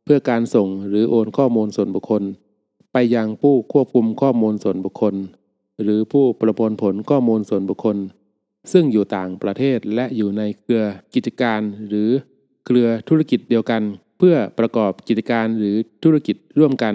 [0.04, 2.22] เพื่อการส่งหรือโอนข้อมูลส่วนบุคคล
[2.92, 5.16] ไปยังผู้ควบคุมข้อมูลส่วนบุคคล
[5.82, 7.96] หรือผู้ประมวลผลข้อมูลส่วนบุคคล
[8.72, 12.08] ซึ่งอยู่ต่างประเทศและอยู่ในเครือกิจการ หรือ
[12.66, 13.82] เครือธุรกิจเดียวกัน
[14.18, 16.94] เพื่อประกอบกิจการหรือธุรกิจร่วมกัน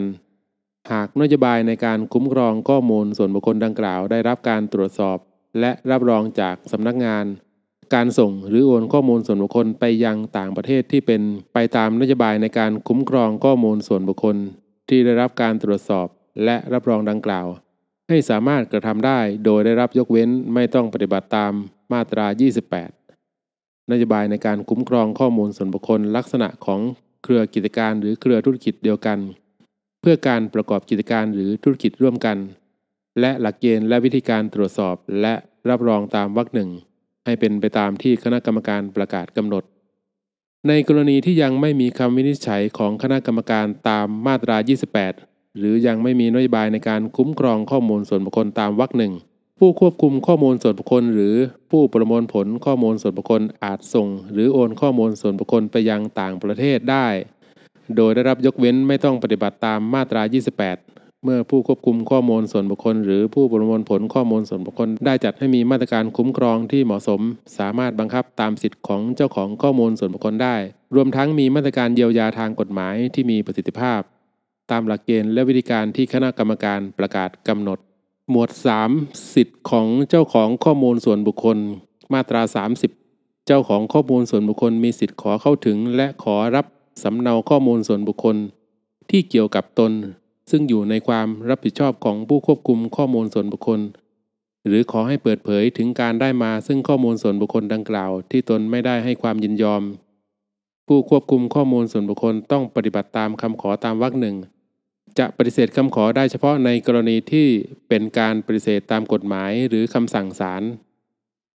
[0.92, 5.18] หากนโยบายในการคุ้มครองข้อมูลส่วนบุคคลดังกล่าว ได้รับการตรวจสอบ
[5.60, 7.26] และรับรองจากสำนักงาน
[7.94, 11.22] การส่งหรือโอนข้อมูลส่วนบุคคลไปยังต่างประเทศที่เป็น
[11.54, 14.36] ไปตามนโยบายในการคุ้มครองข้อมูลส่วนบุคคล
[14.90, 16.08] ที่ได้รับการตรวจสอบ
[16.44, 17.48] และรับรองดังกล่าว
[18.10, 21.54] ให้สามารถกระทำได้โดยได้รับยกเว้นไม่ต้องปฏิบัติตาม
[21.94, 22.26] มาตรา
[23.08, 26.80] 28 นโยบายในการคุ้มครองข้อมูลส่วนบุคคลลักษณะของ
[27.24, 29.20] เครือกิจการหรือเครือธุรกิจเดียวกัน
[30.02, 32.38] เพื่อการประกอบกิจการหรือธุรกิจร่วมกัน
[33.20, 35.34] และหลักเกณฑ์และวิธีการตรวจสอบและ
[35.70, 36.70] รับรองตามวรรคหนึ่ง
[37.26, 39.64] ให้เป็นไปตามที่คณะกรรมการประกาศกำหนด
[40.68, 44.58] ในกรณีที่ยังไม่มีคำวินิจฉัยของคณะกรรมการตามมาตรา
[44.96, 49.14] 28 หรือยังไม่มีนโยบายในการคุ้มครองข้อมูลส่วนบุคคลตามวรรคหนึ่ง
[49.60, 51.36] ผู้ควบคุมข้อมูลส่วนบุคคล หรือ
[51.72, 57.08] ผู้ประมวลผลข้อมูลส่วนบุคคลอาจส่ง หรือโอนข้อมูลส่วนบุคคลไปยังต่างประเทศได้
[57.96, 60.22] โดยได้รับยกเว้นไม่ต้องปฏิบัติตามมาตรา
[60.72, 67.22] 28 เมื่อผู้ควบคุมข้อมูลส่วนบุคคล หรือผู้ประมวลผลข้อมูลส่วนบุคคล ได้จัดให้มีมาตรการคุ้มครองที่เหมาะสม
[67.58, 70.56] สามารถบังคับตามสิทธิ์ของเจ้าของข้อมูลส่วนบุคคลได้
[70.96, 74.02] รวมทั้งมีมาตรการเยียวยาทางกฎหมายที่มีประสิทธิภาพ
[74.72, 77.80] ตามหลักเกณฑ์และวิธีการที่คณะกรรมการประกาศกำหนด
[78.30, 78.50] หมวด
[78.90, 81.58] 3 สิทธิ์ของเจ้าของข้อมูลส่วนบุคคล
[82.14, 82.42] มาตรา
[82.96, 86.66] 30 เจ้าของข้อมูลส่วนบุคคลมีสิทธิ์ขอเข้าถึง และขอรับ
[87.04, 88.36] สำเนาข้อมูลส่วนบุคคล
[89.10, 89.92] ที่เกี่ยวกับตน
[90.52, 93.80] ซึ่งอยู่ในความรับผิดชอบของผู้ควบคุมข้อมูลส่วนบุคคล
[94.68, 99.84] หรือขอให้เปิดเผยถึงการได้มาซึ่งข้อมูลส่วนบุคคลดังกล่าว ที่ตนไม่ได้ให้ความยินยอม
[100.88, 104.36] ผู้ควบคุมข้อมูลส่วนบุคคลต้องปฏิบัติตามคำขอตามวรรคหนึ่ง
[105.20, 107.48] จะปฏิเสธคำขอได้เฉพาะในกรณีที่
[107.90, 110.64] เป็นการปฏิเสธตามกฎหมายหรือคำสั่งศาล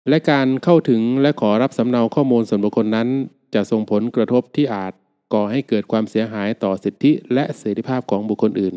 [0.09, 3.09] และการเข้าถึงและขอรับสำเนาข้อมูลส่วนบุคคลนั้น
[3.53, 4.93] จะส่งผลกระทบที่อาจ
[5.33, 8.75] ก่อให้เกิดความเสียหายต่อสิทธิและเสรีภาพของบุคคลอื่น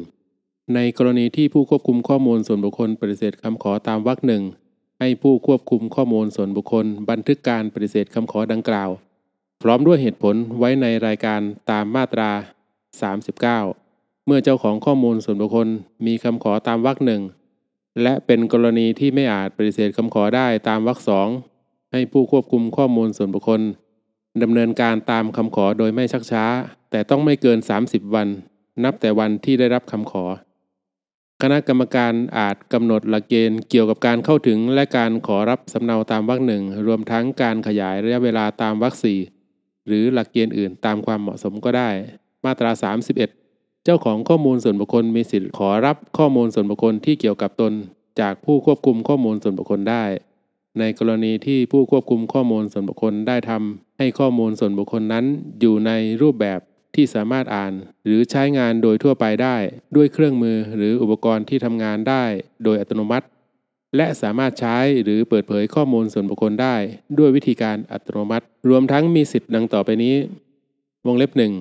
[0.75, 4.43] ในกรณีที่ผู้ควบคุมข้อมูลส่วนบุคคลปฏิเสธคำขอตามวรรคหนึ่ง
[5.01, 8.91] ให้ผู้ควบคุมข้อมูลส่วนบุคคล บันทึกการปฏิเสธคำขอดังกล่าว
[9.63, 12.31] พร้อมด้วยเหตุผลไว้ในรายการตามมาตรา
[13.71, 13.86] 39
[14.29, 15.69] เมื่อเจ้าของข้อมูลส่วนบุคคล
[16.07, 17.23] มีคำขอตามวรรคหนึ่ง
[18.03, 21.29] และเป็นกรณีที่ไม่อาจปฏิเสธคำขอได้ตามวรรคสอง
[21.93, 23.61] ให้ผู้ควบคุมข้อมูลส่วนบุคคล
[24.43, 26.45] ดำเนินการตามคำขอโดยไม่ชักช้า
[26.91, 28.29] แต่ต่ต้องไม่เกิน 30 วัน
[28.85, 30.25] นับแต่วันที่ได้รับคำขอ
[31.43, 39.19] คณะกรรมการอาจกำหนดหลักเกณฑ์เกี่ยวกับการเข้าถึงและการขอรับสำเนาตามวรรคหนึ่งรวมทั้งการขยายระยะเวลาตามวรรคสี่
[39.87, 41.91] หรือหลักเกณฑ์อื่นตามความเหมาะสมก็ได้
[42.45, 42.71] มาตรา
[43.13, 43.46] 31
[43.89, 47.73] เจ้าของข้อมูลส่วนบุคคลมีสิทธิ์ขอรับข้อมูลส่วนบุคคลที่เกี่ยวกับตน
[48.21, 50.05] จากผู้ควบคุมข้อมูลส่วนบุคคลได้
[50.79, 55.25] ในกรณีที่ผู้ควบคุมข้อมูลส่วนบุคคลได้ทำให้ข้อมูลส่วนบุคคลนั้น
[55.61, 55.91] อยู่ใน
[56.23, 56.61] รูปแบบ
[56.95, 57.73] ที่สามารถอ่าน
[58.05, 59.57] หรือใช้งานโดยทั่วไปได้
[59.97, 62.25] ด้วยเครื่องมือหรืออุปกรณ์ที่ทำงานได้
[62.65, 63.27] โดยอัตโนมัติ
[63.97, 66.77] และสามารถใช้หรือเปิดเผยข้อมูลส่วนบุคคลได้
[67.19, 70.15] ด้วยวิธีการอัตโนมัติ รวมทั้งมีสิทธิ์ดังต่อไปนี้
[71.07, 71.55] วงเล็บหนึ่ง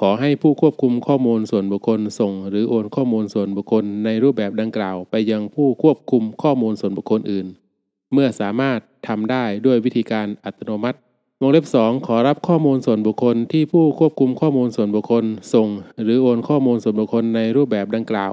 [0.00, 7.46] ขอให้ผู้ควบคุมข้อมูลส่วนบุคคลส่ง หรือโอนข้อมูลส่วนบุคคลในรูปแบบดังกล่าว ไปยังผู้ควบคุมข้อมูลส่วนบุคคลอื่น
[8.12, 8.78] เมื่อสามารถ
[9.08, 10.98] ทำได้ด้วยวิธีการอัตโนมัติ
[11.40, 15.24] วงเล็บ 2 ขอรับข้อมูลส่วนบุคคลที่ผู้ควบคุมข้อมูลส่วนบุคคล
[15.54, 15.68] ส่ง
[16.02, 18.32] หรือโอนข้อมูลส่วนบุคคลในรูปแบบดังกล่าว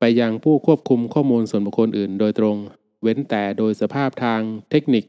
[0.00, 2.56] ไปยังผู้ควบคุมข้อมูลส่วนบุคคลอื่น โดยตรง
[3.02, 4.40] เว้นแต่โดยสภาพทาง
[4.70, 5.04] เทคนิค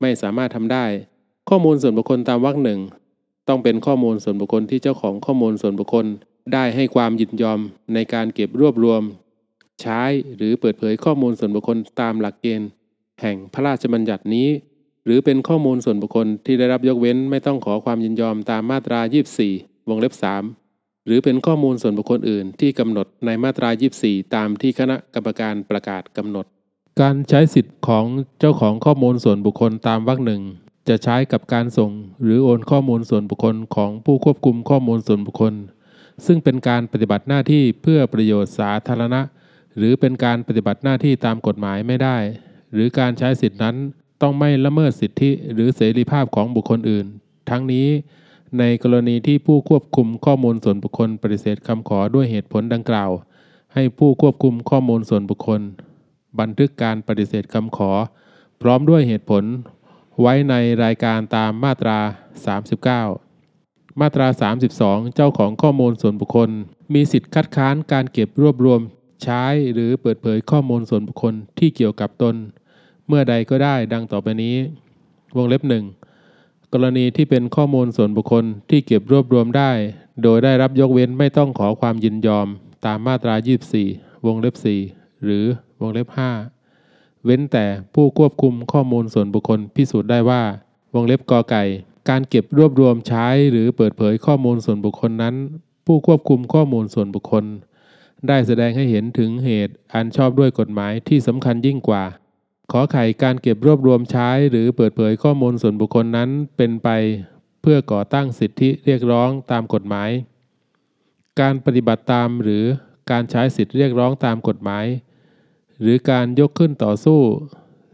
[0.00, 0.84] ไม่สามารถทำได้
[1.48, 2.80] ข้อมูลส่วนบุคคลตามวรรคหนึ่ง
[3.48, 6.06] ต้องเป็นข้อมูลส่วนบุคคลที่เจ้าของข้อมูลส่วนบุคคล
[6.52, 7.60] ได้ให้ความยินยอม
[7.94, 9.02] ในการเก็บรวบรวม
[9.82, 10.02] ใช้
[10.36, 12.68] หรือเปิดเผยข้อมูลส่วนบุคคลตามหลักเกณฑ์
[13.20, 14.48] แห่งพระราชบัญญัตินี้
[15.04, 19.00] หรือเป็นข้อมูลส่วนบุคคลที่ได้รับยกเว้นไม่ต้องขอความยินยอมตามมาตรา
[19.48, 20.14] 24 วงเล็บ
[20.60, 23.68] 3 หรือเป็นข้อมูลส่วนบุคคลอื่นที่กำหนดในมาตรา
[24.02, 26.46] 24 ตามที่คณะกรรมการประกาศกำหนด
[27.00, 28.04] การใช้สิทธิ์ของ
[28.40, 30.42] เจ้าของข้อมูลส่วนบุคคลตามวรรคหนึ่ง
[30.88, 31.90] จะใช้กับการส่ง
[32.22, 35.54] หรือโอนข้อมูลส่วนบุคคลของผู้ควบคุมข้อมูลส่วนบุคคล
[36.26, 39.20] ซึ่งเป็นการปฏิบัติหน้าที่เพื่อประโยชน์สาธารณะ
[39.76, 42.16] หรือเป็นการปฏิบัติหน้าที่ตามกฎหมายไม่ได้
[42.72, 43.76] หรือการใช้สิทธินั้น
[44.22, 47.06] ต้องไม่ละเมิดสิทธิหรือเสรีภาพของบุคคลอื่น
[47.50, 47.88] ทั้งนี้
[48.58, 53.10] ในกรณีที่ผู้ควบคุมข้อมูลส่วนบุคคล ปฏิเสธคำขอด้วยเหตุผลดังกล่าว
[53.74, 55.60] ให้ผู้ควบคุมข้อมูลส่วนบุคคล
[56.40, 57.90] บันทึกการปฏิเสธคำขอ
[58.62, 59.44] พร้อมด้วยเหตุผล
[60.20, 60.54] ไว้ใน
[60.84, 61.98] รายการตามมาตรา
[63.14, 64.28] 39 มาตรา
[64.72, 66.50] 32 เจ้าของข้อมูลส่วนบุคคล
[66.94, 68.80] มีสิทธิ์คัดค้านการเก็บรวบรวม
[69.22, 69.44] ใช้
[69.74, 72.34] หรือเปิดเผยข้อมูลส่วนบุคคลที่เกี่ยวกับตน
[73.06, 74.56] เมื่อใดก็ได้ดังต่อไปนี้
[75.36, 75.84] วงเล็บหนึ่ง
[76.72, 79.72] กรณีที่เป็นข้อมูลส่วนบุคคลที่เก็บรวบรวมได้
[80.22, 82.46] โดยได้รับยกเว้นไม่ต้องขอความยินยอม
[82.86, 83.34] ตามมาตรา
[83.80, 84.54] 24 วงเล็บ
[84.88, 85.44] 4 หรือ
[85.80, 86.55] วงเล็บ 5
[87.26, 87.64] เว้นแต่
[87.94, 90.42] ผู้ควบคุมข้อมูลส่วนบุคคลพิสูจน์ได้ว่า
[90.94, 91.64] วงเล็บกอไก่
[92.08, 95.34] การเก็บรวบรวมใช้หรือเปิดเผยข้อมูลส่วนบุคคลนั้น
[95.86, 97.44] ผู้ควบคุมข้อมูลส่วนบุคคล
[98.28, 102.04] ได้แสดงให้เห็นถึงเหตุอันชอบด้วยกฎหมายที่สำคัญยิ่งกว่า
[102.72, 106.88] ขอไขการเก็บรวบรวมใช้หรือเปิดเผยข้อมูลส่วนบุคคลนั้นเป็นไป
[107.62, 110.10] เพื่อก่อตั้งสิทธิเรียกร้องตามกฎหมาย
[111.40, 112.64] การปฏิบัติตามหรือ
[113.10, 114.84] การใช้สิทธิเรียกร้องตามกฎหมาย
[115.80, 117.20] หรือการยกขึ้นต่อสู้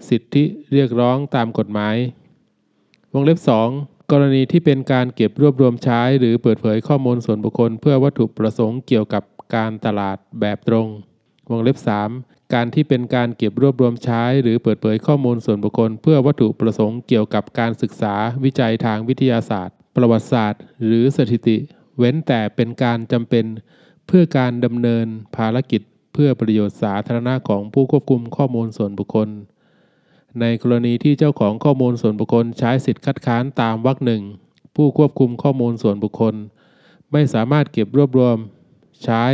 [0.08, 1.96] สิทธิเรียกร้องตามกฎหมาย
[3.12, 3.38] วงเล็บ
[3.74, 9.22] 2 กรณีที่เป็นการเก็บรวบรวมใช้ หรือเปิดเผยข้อมูลส่วนบุคคล เพื่อวัตถุประสงค์เกี่ยวกับ
[9.54, 10.86] การตลาดแบบตรง
[11.50, 11.76] วงเล็บ
[12.14, 18.14] 3 การที่เป็นการเก็บรวบรวมใช้ หรือเปิดเผยข้อมูลส่วนบุคคล เพื่อวัตถุประสงค์เกี่ยวกับการศึกษา
[18.44, 21.56] วิจัยทางวิทยาศาสตร์ ประวัติศาสตร์ หรือสถิติ
[21.98, 23.44] เว้นแต่เป็นการจำเป็น
[24.06, 25.06] เพื่อการดำเนิน
[25.36, 25.82] ภารกิจ
[26.12, 29.28] เพื่อประโยชน์สาธารณะของผู้ควบคุมข้อมูลส่วนบุคคล
[30.40, 34.22] ในกรณีที่เจ้าของข้อมูลส่วนบุคคลใช้สิทธิคัดค้านตามวรรคหนึ่ง
[34.76, 36.34] ผู้ควบคุมข้อมูลส่วนบุคคล
[37.12, 38.36] ไม่สามารถเก็บรวบรวม
[39.04, 39.24] ใช้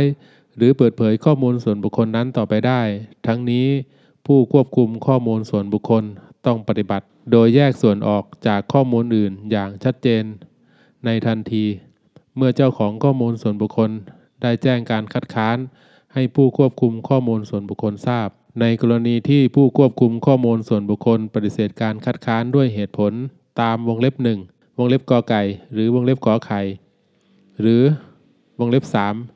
[0.55, 2.81] หรือเปิดเผยข้อมูลส่วนบุคคลนั้นต่อไปได้
[3.27, 3.67] ทั้งนี้
[4.25, 6.03] ผู้ควบคุมข้อมูลส่วนบุคคล
[6.45, 10.23] ต้องปฏิบัติ โดยแยกส่วนออกจากข้อมูลอื่นอย่างชัดเจน
[11.05, 11.65] ในทันที
[12.35, 13.91] เมื่อเจ้าของข้อมูลส่วนบุคคล
[14.41, 15.57] ได้แจ้งการคัดค้าน
[16.13, 18.29] ให้ผู้ควบคุมข้อมูลส่วนบุคคลทราบ
[18.61, 23.13] ในกรณีที่ผู้ควบคุมข้อมูลส่วนบุคคล ปฏิเสธการคัดค้านด้วยเหตุผล
[23.61, 24.39] ตามวงเล็บหนึ่ง
[24.77, 25.41] วงเล็บกอไก่
[25.73, 26.61] หรือวงเล็บขอไข่
[27.61, 27.81] หรือ
[28.59, 28.83] วงเล็บ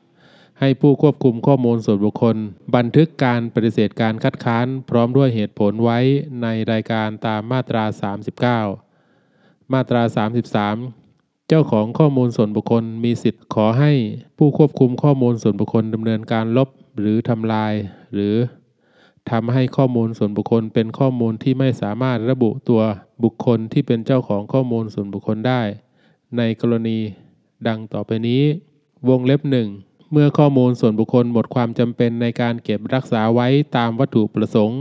[0.04, 2.36] 3 ให้ผู้ควบคุมข้อมูลส่วนบุคคล
[2.76, 5.98] บันทึกการปฏิเสธการคัดค้าน พร้อมด้วยเหตุผลไว้
[6.42, 7.84] ในรายการตามมาตรา
[8.58, 10.02] 39 มาตรา
[10.54, 11.03] 33
[11.54, 13.92] จ้าของข้อมูลส่วนบุคคลมีสิทธิ์ขอให้
[14.38, 16.68] ผู้ควบคุมข้อมูลส่วนบุคคลดำเนินการลบ
[17.00, 17.72] หรือทำลาย
[18.14, 18.34] หรือ
[19.30, 22.82] ทำให้ข้อมูลส่วนบุคคลเป็นข้อมูลที่ไม่สามารถระบุตัว
[23.24, 25.62] บุคคลที่เป็นเจ้าของข้อมูลส่วนบุคคลได้
[26.36, 26.98] ในกรณี
[27.68, 28.42] ดังต่อไปนี้
[29.08, 29.68] วงเล็บหนึ่ง
[30.12, 34.80] เมื่อข้อมูลส่วนบุคคลหมดความจำเป็นในการเก็บรักษาไว้ตามวัตถุประสงค์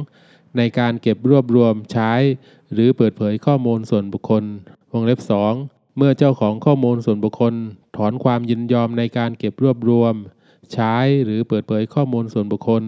[0.57, 2.11] ในการเก็บรวบรวมใช้
[2.73, 4.43] หรือเปิดเผยข้อมูลส่วนบุคคล
[4.91, 7.53] วงเล็บ2 เมื่อเจ้าของข้อมูลส่วนบุคคล
[7.97, 10.13] ถอนความยินยอมในการเก็บรวบรวม
[10.73, 12.83] ใช้หรือเปิดเผยข้อมูลส่วนบุคคล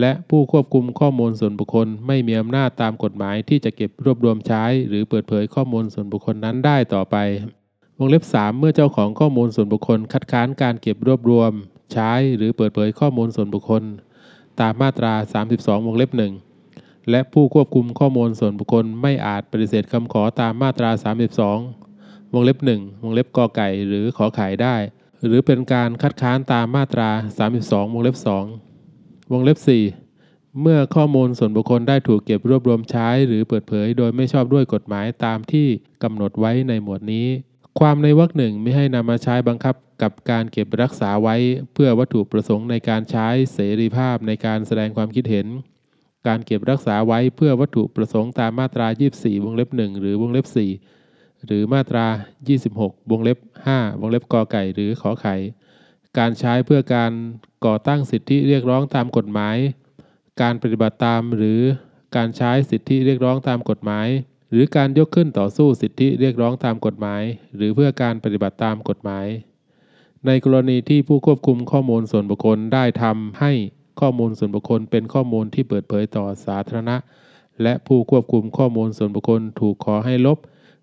[0.00, 7.16] และผู้ควบคุมข้อมูลส่วนบุคคล ไม่มีอำนาจตามกฎหมายที่จะเก็บรวบรวมใช้ หรือเปิดเผยข้อมูลส่วนบุคคลนั้นได้ต่อไป
[7.98, 11.52] วงเล็บ 3 เมื่อเจ้าของข้อมูลส่วนบุคคล คัดค้านการเก็บรวบรวม
[11.92, 13.82] ใช้หรือเปิดเผยข้อมูลส่วนบุคคล
[14.60, 15.12] ตามมาตรา
[15.48, 16.10] 32 วงเล็บ
[16.60, 20.90] 1และผู้ควบคุมข้อมูลส่วนบุคคลไม่อาจปฏิเสธคำขอตามมาตรา
[21.56, 21.91] 32
[22.32, 24.76] วงเล็บ1วงเล็บกอไก่หรือขอไข่ได้
[25.24, 27.10] หรือเป็นการคัดค้านตามมาตรา
[27.52, 28.16] 32 วงเล็บ
[28.74, 29.58] 2วงเล็บ
[30.06, 35.66] 4 เมื่อข้อมูลส่วนบุคคลได้ถูกเก็บรวบรวมใช้ หรือเปิดเผย โดยไม่ชอบด้วยกฎหมายตามที่
[36.02, 37.26] กำหนดไว้ในหมวดนี้
[37.78, 41.36] ความในวรรคหนึ่งไม่ให้นำมาใช้บังคับกับการเก็บรักษาไว้
[41.74, 45.46] เพื่อวัตถุประสงค์ในการใช้เสรีภาพในการแสดงความคิดเห็น
[46.26, 51.01] การเก็บรักษาไว้เพื่อวัตถุประสงค์ตามมาตรา 24 วงเล็บ 1 หรือวงเล็บ 4
[51.46, 52.06] หรือมาตรา
[52.58, 53.38] 26 วงเล็บ
[53.70, 55.34] 5 วงเล็บกอไก่ หรือขอไข่
[56.18, 57.12] การใช้เพื่อการ
[57.66, 59.56] ก่อตั้งสิทธิเรียกร้องตามกฎหมาย
[60.42, 61.60] การปฏิบัติตามหรือ
[62.16, 64.08] การใช้สิทธิเรียกร้องตามกฎหมาย
[64.50, 67.22] หรือการยกขึ้นต่อสู้สิทธิเรียกร้องตามกฎหมาย
[67.56, 69.26] หรือเพื่อการปฏิบัติตามกฎหมาย
[70.26, 73.52] ในกรณีที่ผู้ควบคุมข้อมูลส่วนบุคคลได้ทำให้
[74.00, 76.96] ข้อมูลส่วนบุคคลเป็นข้อมูลที่เปิดเผยต่อสาธารณะ
[77.62, 80.38] และผู้ควบคุมข้อมูลส่วนบุคคลถูกขอให้ลบ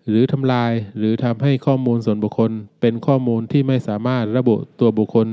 [0.08, 5.28] หรือทำลายหรือทำให้ข้อมูลส่วนบุคคล เป็นข้อมูลที่ไม่สามารถระบุตัวบุคคล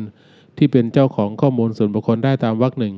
[0.58, 2.96] ที่เป็นเจ้าของข้อมูลส่วนบุคคลได้ตามวรรคหนึ่ง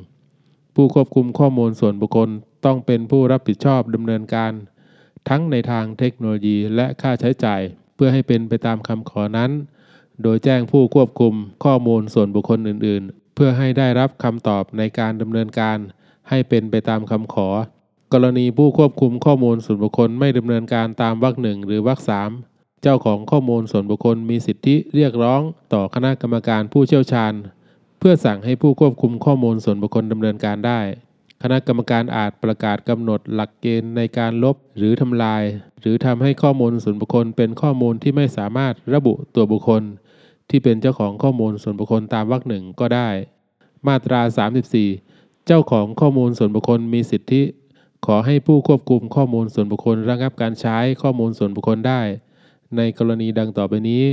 [0.75, 2.29] ผู้ควบคุมข้อมูลส่วนบุคคล
[2.65, 4.51] ต้องเป็นผู้รับผิดชอบดำเนินการ
[5.29, 7.61] ทั้งในทางเทคโนโลยีและค่าใช้จ่าย
[7.95, 9.51] เพื่อให้เป็นไปตามคำขอนั้น
[10.23, 15.77] โดยแจ้งผู้ควบคุมข้อมูลส่วนบุคคลอื่น ๆ เพื่อให้ได้รับคำตอบในการดำเนินการ
[16.29, 17.47] ให้เป็นไปตามคำขอ
[18.13, 22.29] กรณีผู้ควบคุมข้อมูลส่วนบุคคลไม่ดำเนินการตามวรรคหนึ่งหรือวรรคสาม
[22.81, 25.41] เจ้าของข้อมูลส่วนบุคคลมีสิทธิเรียกร้อง
[25.73, 27.33] ต่อคณะกรรมการผู้เชี่ยวชาญ
[27.99, 30.79] เพื่อสั่งให้ผู้ควบคุมข้อมูลส่วนบุคคลดำเนินการได้
[31.43, 35.43] คณะกรรมการอาจประกาศกำหนดหลักเกณฑ์ในการลบหรือทำลาย
[35.81, 39.83] หรือทำให้ข้อมูลส่วนบุคคลเป็นข้อมูลที่ไม่สามารถระบุตัวบุคคล
[40.49, 43.09] ที่เป็นเจ้าของข้อมูลส่วนบุคคลตามวรรคหนึ่งก็ได้
[43.87, 44.21] มาตรา
[44.83, 47.41] 34 เจ้าของข้อมูลส่วนบุคคลมีสิทธิ
[48.05, 52.01] ขอให้ผู้ควบคุมข้อมูลส่วนบุคคลระงับการใช้ข้อมูลส่วนบุคคลได้
[52.77, 54.03] ในกรณีดังต่อไปนี้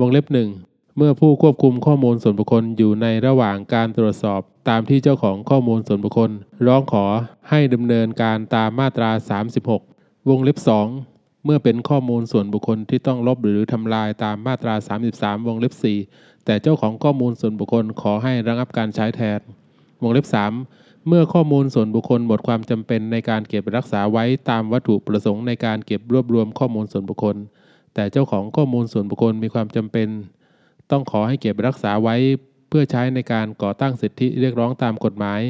[0.00, 0.48] วงเล็บหนึ่ง
[0.96, 6.30] เมื่อผู้ควบคุมข้อมูลส่วนบุคคลอยู่ในระหว่างการตรวจสอบ ตามที่เจ้าของข้อมูลส่วนบุคคล
[6.66, 7.04] ร้องขอ
[7.50, 9.10] ให้ดำเนินการตามมาตรา
[9.70, 10.58] 36 วงเล็บ
[11.00, 14.74] 2 เมื่อเป็นข้อมูลส่วนบุคคลที่ต้องลบหรือทำลายตามมาตรา
[15.10, 15.74] 33 วงเล็บ
[16.08, 19.40] 4 แต่เจ้าของข้อมูลส่วนบุคคลขอให้ระงับการใช้แทน
[20.02, 27.36] วงเล็บ 3 เมื่อข้อมูลส่วนบุคคลหมดความจำเป็นในการเก็บรักษาไว้ตามวัตถุประสงค์ในการเก็บรวบรวมข้อมูลส่วนบุคคล
[27.94, 30.08] แต่เจ้าของข้อมูลส่วนบุคคลมีความจำเป็น
[30.90, 32.16] ต้องขอให้เก็บรักษาไว้
[32.68, 35.40] เพื่อใช้ในการก่อตั้งสิทธิเรียกร้องตามกฎหมาย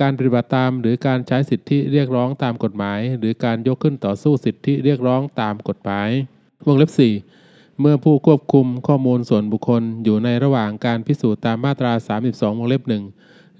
[0.00, 6.10] การปฏิบัติตามหรือการใช้สิทธิเรียกร้องตามกฎหมาย หรือการยกขึ้นต่อสู้สิทธิเรียกร้องตามกฎหมาย
[6.66, 6.90] วงเล็บ
[7.34, 12.92] 4 เมื่อผู้ควบคุมข้อมูลส่วนบุคคลอยู่ในระหว่างการพิสูจน์ตามมาตรา 32 วงเล็บ1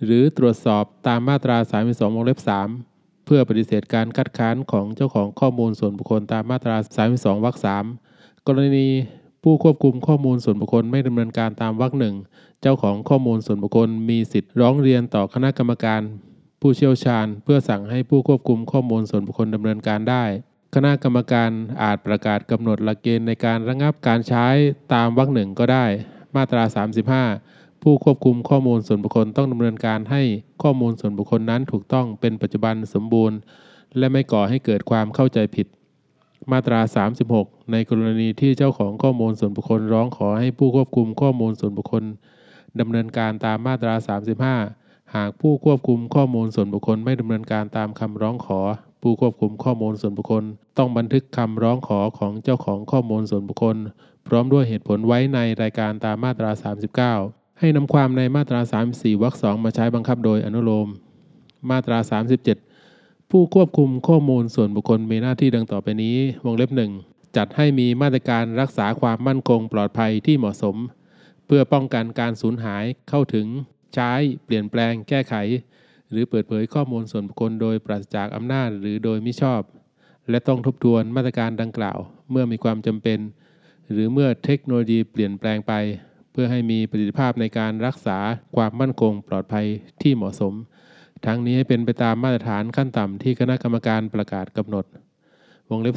[0.05, 2.39] หรือตรวจสอบตามมาตรา 32 วงเล็บ
[2.83, 6.77] 3 เพื่อปฏิเสธการคัดค้านของเจ้าของข้อมูลส่วนบุคคลตามมาตรา
[7.11, 7.57] 32 วรรค
[8.01, 8.89] 3 กรณี
[9.43, 12.15] ผู้ควบคุมข้อมูลส่วนบุคคลไม่ดำเนินการตามวรรคหนึ่ง
[12.63, 16.01] เจ้าของข้อมูลส่วนบุคคลมีสิทธิ์ร้องเรียนต่อคณะกรรมการ
[16.61, 20.25] ผู้เชี่ยวชาญ เพื่อสั่งให้ผู้ควบคุมข้อมูลส่วนบุคคลดำเนินการได้
[20.75, 21.51] คณะกรรมการ
[21.83, 24.47] อาจประกาศกำหนดหลักเกณฑ์ในการระงับการใช้
[24.95, 25.87] ตามวรรคหนึ่งก็ได้
[26.37, 26.63] มาตรา
[27.19, 30.23] 35 ผู้ควบคุมข้อมูลส่วนบุคคลต้องดำเนินการให้
[30.63, 33.39] ข้อมูลส่วนบุคคลนั้นถูกต้องเป็นปัจจุบันสมบูรณ์
[33.99, 35.67] และไม่ก่อให้เกิดความเข้าใจผิด
[36.53, 36.81] มาตรา
[37.27, 42.05] 36 ในกรณีที่เจ้าของข้อมูลส่วนบุคคลร้องขอให้ผู้ควบคุมข้อมูลส่วนบุคคล
[42.81, 43.95] ดำเนินการตามมาตรา
[44.55, 48.61] 35 หากผู้ควบคุมข้อมูลส่วนบุคคลไม่ดำเนินการตามคำร้องขอ
[49.03, 50.45] ผู้ควบคุมข้อมูลส่วนบุคคล
[50.79, 53.77] ต้องบันทึกคำร้องขอของเจ้าของข้อมูลส่วนบุคคล
[54.27, 56.51] พร้อมด้วยเหตุผลไว้ในรายการตามมาตรา
[57.35, 58.61] 39 ให้นำความในมาตรา
[58.93, 60.89] 34วรรค2มาใช้บังคับโดยอนุโลม
[61.71, 61.99] มาตรา
[62.65, 66.93] 37 ผู้ควบคุมข้อมูลส่วนบุคคลมีหน้าที่ดังต่อไปนี้ วงเล็บหนึ่ง
[67.37, 70.77] จัดให้มีมาตรการรักษาความมั่นคงปลอดภัยที่เหมาะสม
[71.47, 73.47] เพื่อป้องกันการสูญหายเข้าถึง
[73.95, 74.13] ใช้
[74.45, 75.35] เปลี่ยนแปลง แก้ไข
[76.11, 79.63] หรือเปิดเผยข้อมูลส่วนบุคคลโดยปราศจากอำนาจหรือโดยมิชอบ
[80.31, 81.99] และต้องทบทวนมาตรการดังกล่าว
[82.31, 83.19] เมื่อมีความจำเป็น
[83.91, 85.75] หรือเมื่อเทคโนโลยีเปลี่ยนแปลงไป
[86.33, 88.19] เพื่อให้มีประสิทธิภาพในการรักษา
[88.57, 89.67] ความมั่นคงปลอดภัย
[90.03, 90.55] ที่เหมาะสม
[91.27, 94.85] ทั้งนี้ให้เป็นไปตามมาตรฐานขั้นต่ำที่คณะกรรมการประกาศกำหนด
[95.71, 95.97] วงเล็บ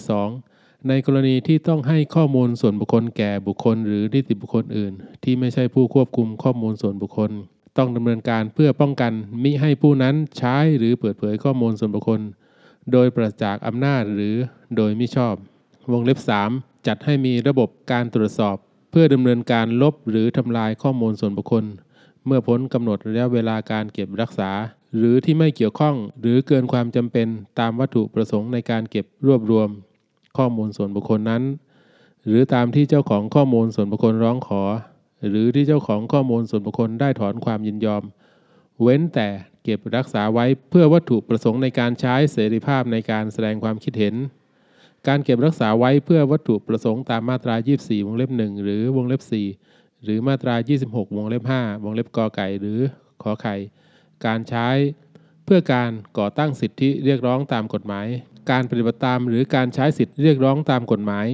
[0.89, 7.31] ในกรณีที่ต้องให้ข้อมูลส่วนบุคคลแก่บุคคลหรือนิติบุคคลอื่น ที่ไม่ใช่ผู้ควบคุมข้อมูลส่วนบุคคล
[7.77, 9.13] ต้องดำเนินการเพื่อป้องกัน
[9.43, 12.21] มิให้ผู้นั้นใช้หรือเปิดเผยข้อมูลส่วนบุคคล
[12.91, 14.35] โดยปราศจากอำนาจหรือ
[14.77, 15.35] โดยมิชอบ
[15.91, 16.19] วงเล็บ
[16.51, 18.57] 3 จัดให้มีระบบการตรวจสอบ
[18.97, 21.65] พื่อดำเนินการลบหรือทำลายข้อมูลส่วนบุคคล
[22.25, 24.51] เมื่อพ้นกำหนดระยะเวลาการเก็บรักษา
[24.97, 27.27] หรือที่ไม่เกี่ยวข้องหรือเกินความจำเป็น
[27.59, 29.69] ตามวัตถุประสงค์ในการเก็บรวบรวม
[30.37, 31.43] ข้อมูลส่วนบุคคลนั้น
[32.25, 34.63] หรือตามที่เจ้าของข้อมูลส่วนบุคคลร้องขอ
[35.29, 38.03] หรือที่เจ้าของข้อมูลส่วนบุคคลได้ถอนความยินยอม
[38.81, 39.27] เว้นแต่
[39.63, 44.15] เก็บรักษาไว้เพื่อวัตถุประสงค์ในการใช้เสรีภาพในการแสดงความคิดเห็น
[45.07, 49.21] การเก็บรักษาไว้เพื่อวัตถุประสงค์ตามมาตรา 24 วงเล็บ 1 หรือวงเล็บ
[49.63, 52.79] 4 หรือมาตรา 26 วงเล็บ 5 วงเล็บกอไก่หรือ
[53.21, 53.55] ขอไข่
[54.25, 54.67] การใช้
[55.45, 58.07] เพื่อการก่อตั้งสิทธิเรียกร้องตามกฎหมาย
[58.51, 61.27] การปฏิบัติตามหรือการใช้สิทธิเรียกร้องตามกฎหมาย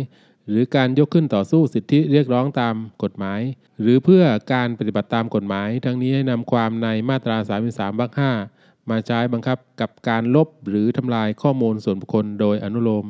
[0.50, 3.42] หรือการยกขึ้นต่อสู้สิทธิเรียกร้องตามกฎหมาย
[3.82, 7.38] หรือเพื่อการปฏิบัติตามกฎหมาย ทั้งนี้ให้นำความในมาตรา
[7.70, 8.12] 33วรรค
[8.54, 13.08] 5มาใช้บังคับกับการลบหรือทำลายข้อมูลส่วนบุคคลโดยอนุโลม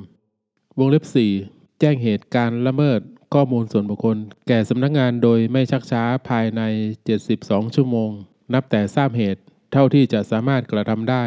[0.81, 1.05] วงเล็บ
[1.43, 3.01] 4 แจ้งเหตุการละเมิด
[3.33, 4.17] ข้อมูลส่วนบุคคล
[4.47, 6.61] แก่สำนักงานโดยไม่ชักช้าภายใน
[7.17, 8.11] 72 ชั่วโมง
[8.53, 11.23] นับแต่ทราบเหตุ เท่าที่จะสามารถกระทำได้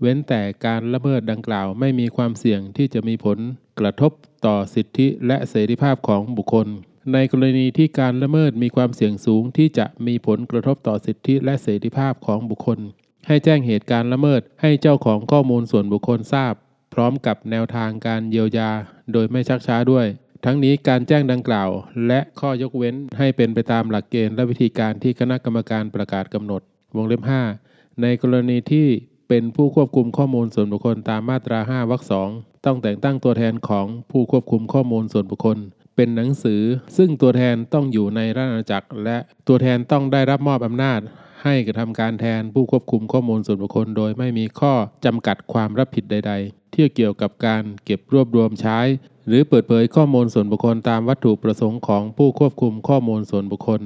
[0.00, 3.38] เว้นแต่การละเมิดดังกล่าวไม่มีความเสี่ยงที่จะมีผล
[3.78, 4.12] กระทบ
[4.46, 6.68] ต่อสิทธิและเสรีภาพของบุคคล
[7.12, 12.78] ในกรณีที่การละเมิดมีความเสี่ยงสูงที่จะมีผลกระทบต่อสิทธิและเสรีภาพของบุคคล
[13.26, 16.54] ให้แจ้งเหตุการละเมิดให้เจ้าของข้อมูลส่วนบุคคลทราบ
[16.98, 18.70] ร้อมกับแนวทางการเยียวยา
[19.12, 20.06] โดยไม่ชักช้าด้วย
[20.44, 21.70] ทั้งนี้การแจ้งดังกล่าว
[22.06, 26.62] และข้อยกเว้นให้เป็นไปตามหลักเกณฑ์และวิธีการที่คณะกรรมการประกาศกำหนด
[26.96, 27.22] วงเล็บ
[27.60, 28.86] 5 ในกรณีที่
[29.28, 32.28] เป็นผู้ควบคุมข้อมูลส่วนบุคคลตามมาตรา 5วรรคสอง
[32.64, 35.58] ต้องแต่งตั้งตัวแทนของผู้ควบคุมข้อมูลส่วนบุคคล
[35.96, 36.62] เป็นหนังสือ
[36.96, 39.18] ซึ่งตัวแทนต้องอยู่ในราชอาณาจักร และ
[39.48, 41.00] ตัวแทนต้องได้รับมอบอำนาจ
[41.42, 44.72] ให้กระทำการแทนผู้ควบคุมข้อมูลส่วนบุคคล โดยไม่มีข้อ
[45.04, 48.78] จำกัดความรับผิดใด ๆ ที่เกี่ยวกับการเก็บรวบรวมใช้
[49.26, 53.80] หรือเปิดเผยข้อมูลส่วนบุคคลตามวัตถุประสงค์ของผู้ควบคุมข้อมูลส่วนบุคคล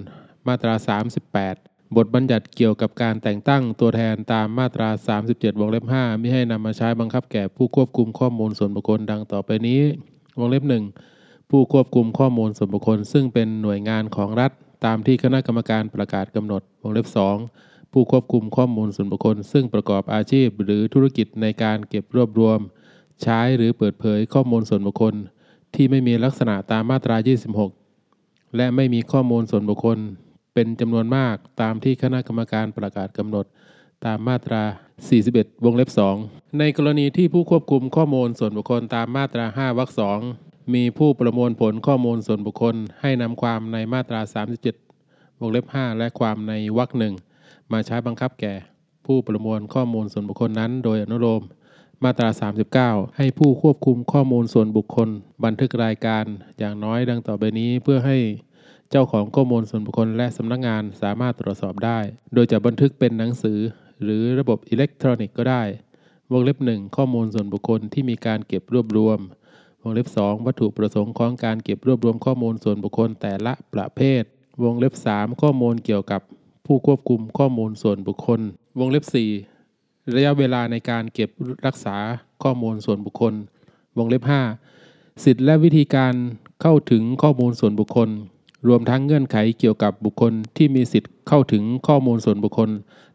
[0.47, 0.75] มาตรา
[1.37, 4.89] 38 บทบัญญัติเกี่ยวกับการแต่งตั้งตัวแทนตามมาตรา
[5.25, 9.81] 37 วงเล็บ 5 ไม่ให้นำมาใช้บังคับแก่ผู้ควบคุมข้อมูลส่วนบุคคลดังต่อไปนี้
[10.39, 10.65] วงเล็บ
[11.09, 14.51] 1 ผู้ควบคุมข้อมูลส่วนบุคคล ซึ่งเป็นหน่วยงานของรัฐ
[14.85, 22.59] ตามที่คณะกรรมการประกาศกำหนด วงเล็บ 2 ผู้ควบคุมข้อมูลส่วนบุคคล ซึ่งประกอบอาชีพหรือธุรกิจในการเก็บรวบรวม
[23.23, 25.15] ใช้หรือเปิดเผยข้อมูลส่วนบุคคล
[25.75, 27.17] ที่ไม่มีลักษณะตามมาตรา
[27.87, 29.99] 26 และไม่มีข้อมูลส่วนบุคคล
[30.55, 33.47] เป็นจำนวนมากตามที่คณะกรรมการประกาศกำหนด
[34.05, 34.63] ตามมาตรา
[35.13, 35.91] 41 วงเล็บ
[36.23, 39.91] 2 ในกรณีที่ผู้ควบคุมข้อมูลส่วนบุคคลตามมาตรา 5 วรรค
[40.33, 44.21] 2 มีผู้ประมวลผลข้อมูลส่วนบุคคล ให้นำความในมาตรา
[44.81, 47.15] 37 วงเล็บ 5 และความในวรรคหนึ่ง
[47.73, 48.55] มาใช้บังคับแก่
[49.07, 51.43] ผู้ประมวลข้อมูลส่วนบุคคลนั้น โดยอนุโลม
[52.05, 52.29] มาตรา
[52.73, 55.09] 39 ให้ผู้ควบคุมข้อมูลส่วนบุคคล
[55.45, 56.25] บันทึกรายการ
[56.59, 58.19] อย่างน้อยดังต่อไปนี้เพื่อให้
[58.91, 61.99] เจ้าของข้อมูลส่วนบุคคลและสำนักงานสามารถตรวจสอบได้
[62.35, 63.59] โดยจะบันทึกเป็นหนังสือ
[64.03, 65.63] หรือระบบอิเล็กทรอนิกส์ก็ได้
[66.33, 69.19] วงเล็บ 1 ข้อมูลส่วนบุคคลที่มีการเก็บรวบรวม
[69.83, 74.23] วงเล็บ 2 วัตถุประสงค์ของการเก็บรวบรวมข้อมูลส่วนบุคคลแต่ละประเภท
[74.63, 76.21] วงเล็บ 3 ข้อมูลเกี่ยวกับ
[76.67, 78.41] ผู้ควบคุมข้อมูลส่วนบุคคล
[78.79, 79.05] วงเล็บ
[79.55, 81.31] 4 ระยะเวลาในการเก็บ
[81.67, 81.97] รักษา
[82.43, 83.35] ข้อมูลส่วนบุคคล
[83.99, 84.23] วงเล็บ
[84.73, 86.15] 5 สิทธิและวิธีการ
[86.63, 88.09] เข้าถึงข้อมูลส่วนบุคคล
[88.69, 92.71] รวมทั้งเงื่อนไขเกี่ยวกับบุคคลที่มีสิทธิ์เข้าถึงข้อมูลส่วนบุคคล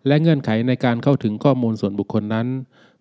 [0.08, 2.48] และเงื่อนไขในการเข้าถึงข้อมูลส่วนบุคคลนั้น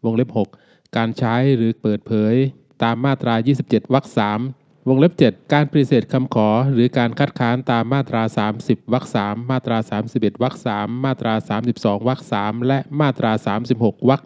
[0.04, 0.28] วงเล็บ
[0.62, 2.34] 6 การใช้หรือเปิดเผย
[2.82, 3.34] ตามมาตรา
[3.64, 4.04] 27วรรค
[4.40, 8.22] 3 วงเล็บ 7 การปฏิเสธคำขอ หรือการคัดค้านตามมาตรา
[8.58, 9.78] 30วรรค3มาตรา
[10.10, 11.32] 31วรรค3มาตรา
[11.72, 13.32] 32วรรค3และมาตรา
[13.70, 14.22] 36วรรค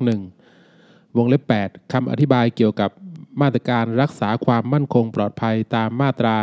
[0.56, 2.90] 1วงเล็บ 8คำอธิบายเกี่ยวกับ
[3.40, 6.36] มาตรการรักษาความมั่นคงปลอดภัยตามมาตรา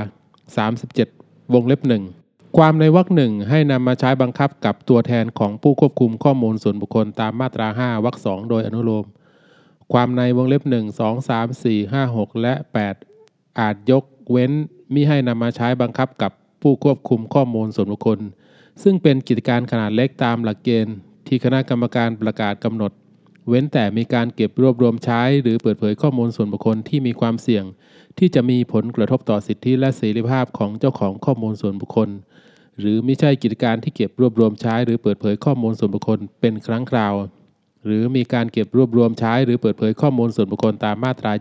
[0.74, 1.82] 37 วงเล็บ
[2.20, 9.06] 1ความในวรรคหนึ่งให้นำมาใช้บังคับกับตัวแทนของผู้ควบคุมข้อมูลส่วนบุคคลตามมาตรา 5วรรค2โดยอนุโลม
[9.94, 13.17] ความในวงเล็บ 1 2 3 4 5 6 และ 8
[13.60, 14.52] อาจยกเว้น
[14.94, 16.32] มิให้นำมาใช้บังคับกับ
[16.62, 18.20] ผู้ควบคุมข้อมูลส่วนบุคคล
[18.84, 20.96] ซึ่งเป็นกิจการขนาดเล็กตามหลักเกณฑ์
[21.28, 22.92] ที่คณะกรรมการประกาศกำหนด
[23.48, 27.64] เว้นแต่มีการเก็บรวบรวมใช้ หรือเปิดเผยข้อมูลส่วนบุคคลที่มีความเสี่ยง
[28.18, 32.10] ที่จะมีผลกระทบต่อสิทธิและเสรีภาพของเจ้าของข้อมูลส่วนบุคคล
[32.80, 37.14] หรือไม่ใช่กิจการที่เก็บรวบรวมใช้ หรือเปิดเผยข้อมูลส่วนบุคคลเป็นครั้งคราว
[37.86, 41.32] หรือมีการเก็บรวบรวมใช้ หรือเปิดเผยข้อมูลส่วนบุคคลตามมาตรา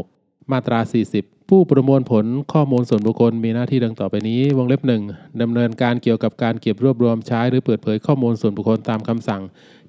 [0.00, 5.02] 26 มาตรา 40 ผู้ประมวลผลข้อมูลส่วนบุคคลมีหน้าที่ดังต่อไปนี้ วงเล็บหนึ่ง
[5.42, 9.42] ดำเนินการเกี่ยวกับการเก็บรวบรวมใช้ หรือเปิดเผยข้อมูลส่วนบุคคลตามคำสั่ง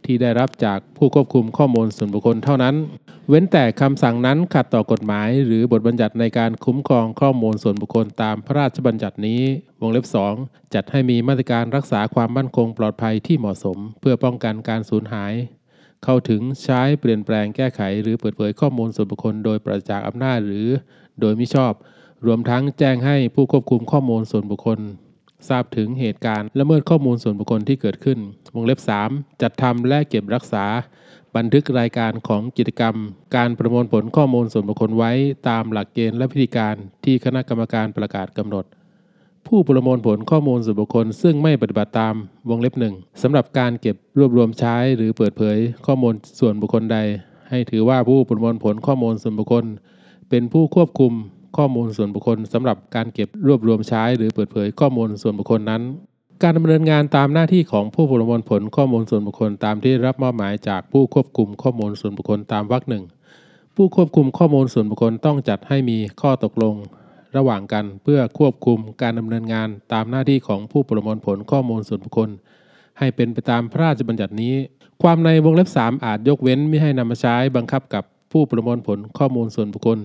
[0.05, 2.75] ที่ได้รับจากผู้ควบคุมข้อมูลส่วนบุคคลเท่านั้น
[3.29, 9.41] เว้นแต่คำสั่งนั้นขัดต่อกฎหมาย หรือบทบัญญัติในการคุ้มครองข้อมูลส่วนบุคคลตามพระราชบัญญัตินี้
[9.81, 10.05] วงเล็บ
[10.39, 15.33] 2 จัดให้มีมาตรการรักษาความมั่นคงปลอดภัยที่เหมาะสม เพื่อป้องกันการสูญหาย
[16.03, 20.67] เข้าถึงใช้เปลี่ยนแปลงแก้ไข หรือเปิดเผยข้อมูลส่วนบุคคล โดยปราศจากอำนาจหรือ
[21.21, 21.73] โดยมิชอบ
[22.25, 24.79] รวมทั้งแจ้งให้ผู้ควบคุมข้อมูลส่วนบุคคล
[25.49, 28.19] ทราบถึงเหตุการณ์ละเมิดข้อมูลส่วนบุคคลที่เกิดขึ้น
[28.53, 28.79] วงเล็บ
[29.09, 30.65] 3 จัดทำและเก็บรักษา
[31.35, 32.95] บันทึกรายการของกิจกรรม
[33.35, 35.11] การประมวลผลข้อมูลส่วนบุคคลไว้
[35.49, 38.65] ตามหลักเกณฑ์และพิธีการที่คณะกรรมการประกาศกำหนด
[39.47, 42.13] ผู้ประมวลผลข้อมูลส่วนบุคคล ซึ่งไม่ปฏิบัติตาม
[42.49, 46.97] วงเล็บหนึ่งสำหรับการเก็บรวบรวมใช้หรือเปิดเผยข้อมูลส่วนบุคคลใด
[47.49, 49.65] ให้ถือว่าผู้ประมวลผลข้อมูลส่วนบุคคล
[50.29, 51.13] เป็นผู้ควบคุม
[51.57, 55.81] ข้อมูลส่วนบุคคลสำหรับการเก็บรวบรวมใช้หรือเปิดเผยข้อมูลส่วนบุคคลนั้น
[56.43, 63.03] การดำเนินงานตามหน้าที่ของผู้ประมวลผลข้อมูลส่วนบุคคลตามที่รับมอบหมายจากผู้ควบคุมข้อมูลส่วนบุคคลตามวรรคหนึ่ง
[63.75, 66.75] ผู้ควบคุมข้อมูลส่วนบุคคลต้องจัดให้มีข้อตกลง
[67.35, 72.29] ระหว่างกันเพื่อควบคุมการดำเนินงานตามหน้าที่ของผู้ประมวลผลข้อมูลส่วนบุคคล
[72.99, 74.55] ให้เป็นไปตามพระราชบัญญัตินี้
[75.03, 79.99] ความในวงเล็บ 3 อาจยกเว้นไม่ให้นำมาใช้บังคับกับผู้ประมวลผลข้อมูลส่วนบุคคล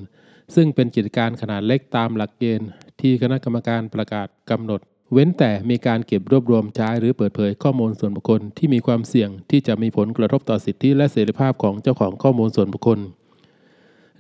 [0.55, 2.68] ซึ่งเป็นกิจการขนาดเล็กตามหลักเกณฑ์
[3.01, 4.81] ที่คณะกรรมการประกาศกำหนด
[5.12, 12.99] เว้นแต่มีการเก็บรวบรวมใช้หรือเปิดเผยข้อมูลส่วนบุคคลที่มีความเสี่ยงที่จะมีผลกระทบต่อสิทธิและเสรีภาพของเจ้าของข้อมูลส่วนบุคคล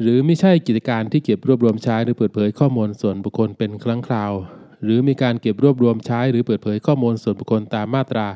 [0.02, 4.32] หรือไม่ใช่กิจการที่เก็บรวบรวมใช้หรือเปิดเผยข้อมูลส่วนบุคคลเป็นครั้งคราว
[4.84, 8.26] หรือมีการเก็บรวบรวมใช้หรือเปิดเผยข้อมูลส่วนบุคคลตามมาตรา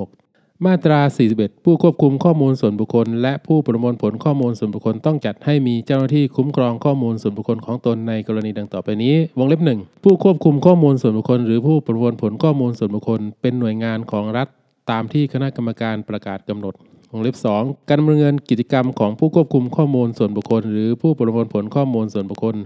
[0.00, 1.00] 26มาตรา
[1.32, 14.48] 41 ผู้ควบคุมข้อมูลส่วนบุคคล และผู้ประมวลผลข้อมูลส่วนบุคคลต้องจัดให้มีเจ้าหน้าที่คุ้มครองข้อมูลส่วนบุคคลของตนในกรณีดังต่อไปนี้ วงเล็บหนึ่งผู้ควบคุมข้อมูลส่วนบุคคล หรือผู้ประมวลผลข้อมูลส่วนบุคคล เป็นหน่วยงานของรัฐ
[14.90, 16.74] ตามที่คณะกรรมการประกาศกำหนด
[17.16, 22.56] วงเล็บ 2 การดำเนินกิจกรรมของผู้ควบคุมข้อมูลส่วนบุคคล หรือผู้ประมวลผลข้อมูลส่วนบุคคล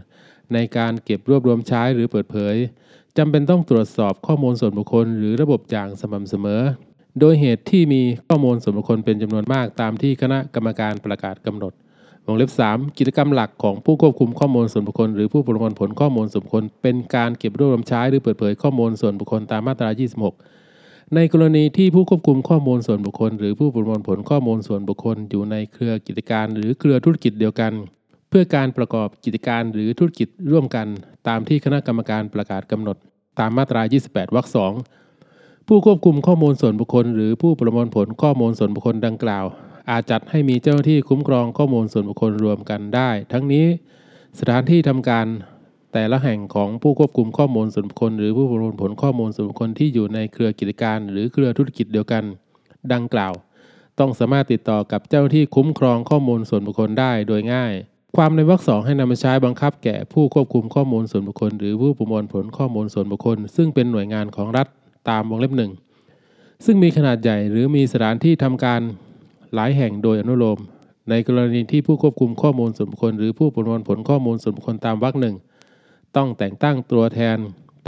[0.52, 2.56] ในการเก็บรวบรวมใช้หรือเปิดเผย
[3.18, 6.62] จำเป็นต้องตรวจสอบข้อมูลส่วนบุคคล หรือระบบอย่างสม่ำเสมอ
[7.20, 11.72] โดยเหตุที่มีข้อมูลส่วนบุคคลเป็นจำนวนมากตามที่คณะกรรมการประกาศกำหนด
[12.26, 19.90] วงเล็บ 3 กิจกรรมหลักของผู้ควบคุมข้อมูลส่วนบุคคล หรือผู้ประมวลผลข้อมูลส่วนบุคคล เป็นการเก็บรวบรวมใช้หรือเปิดเผยข้อมูลส่วนบุคคลตามมาตรา
[20.26, 20.57] 26
[21.14, 27.72] ในกรณีที่ผู้ควบคุมข้อมูลส่วนบุคคล หรือผู้ประมวลผลข้อมูลส่วนบุคคล อยู่ในเครือกิจการ หรือเครือธุรกิจเดียวกัน
[28.28, 30.86] เพื่อการประกอบกิจการหรือธุรกิจร่วมกัน
[31.28, 32.96] ตามที่คณะกรรมการประกาศกำหนด
[33.38, 34.72] ตามมาตรา 28 วรรคสอง
[35.68, 39.44] ผู้ควบคุมข้อมูลส่วนบุคคล หรือผู้ประมวลผลข้อมูลส่วนบุคคลดังกล่าว
[39.90, 43.66] อาจจัดให้มีเจ้าหน้าที่คุ้มครองข้อมูลส่วนบุคคลรวมกันได้ ทั้งนี้
[44.38, 45.26] สถานที่ทำการ
[45.92, 52.24] แต่ละแห่งของผู้ควบคุมข้อมูลส่วนบุคคล หรือผู้ประมวลผลข้อมูลส่วนบุคคลที่อยู่ในเครือกิจการ หรือเครือธุรกิจเดียวกัน
[52.92, 53.32] ดังกล่าว
[53.98, 57.72] ต้องสามารถติดต่อกับเจ้าหน้าที่คุ้มครองข้อมูลส่วนบุคคลได้โดยง่าย
[58.16, 64.66] ความในวรรคสองให้นำมาใช้บังคับแก่ผู้ควบคุมข้อมูลส่วนบุคคล หรือผู้ประมวลผลข้อมูลส่วนบุคคล ซึ่งเป็นหน่วยงานของรัฐ
[65.08, 65.72] ตามวงเล็บหนึ่ง
[66.64, 68.80] ซึ่งมีขนาดใหญ่หรือมีสถานที่ทำการ
[69.54, 70.58] หลายแห่งโดยอนุโลม
[71.10, 75.34] ในกรณีที่ผู้ควบคุมข้อมูลส่วนบุคคล หรือผู้ประมวลผลข้อมูลส่วนบุคคลตามวรรคหนึ่ง
[76.16, 77.38] ต้องแต่งตั้งตัวแทน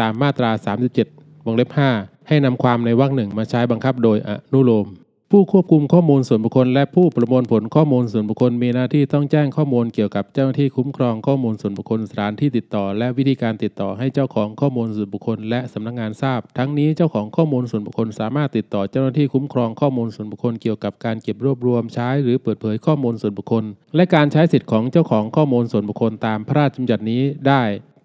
[0.01, 0.51] ตามมาตรา
[0.99, 4.89] 37 วงเล็บ 5 ให้นำความในวรรคหนึ่งมาใช้บังคับโดยอนุโลม
[5.33, 23.65] ผู้ควบคุมข้อมูลส่วนบุคคล และผู้ประมวลผลข้อมูลส่วนบุคคลมีหน้าที่ต้องแจ้งข้อมูลเกี่ยวกับเจ้าหน้าที่คุ้มครองข้อมูลส่วนบุคคลสถานที่ติดต่อ และวิธีการติดต่อให้เจ้าของข้อมูลส่วนบุคคล และสำนักงานทราบ ทั้งนี้เจ้าของข้อมูลส่วนบุคคลสามารถติดต่อเจ้าหน้าที่คุ้มครองข้อมูลส่วนบุคคลเกี่ยวกับการเก็บรวบรวมใช้ หรือเปิดเผยข้อมูลส่วนบุคคล
[23.97, 27.63] และการใช้สิทธิของเจ้าของข้อมูลส่วนบุคคลตามพระราชบัญญัตินี้ได้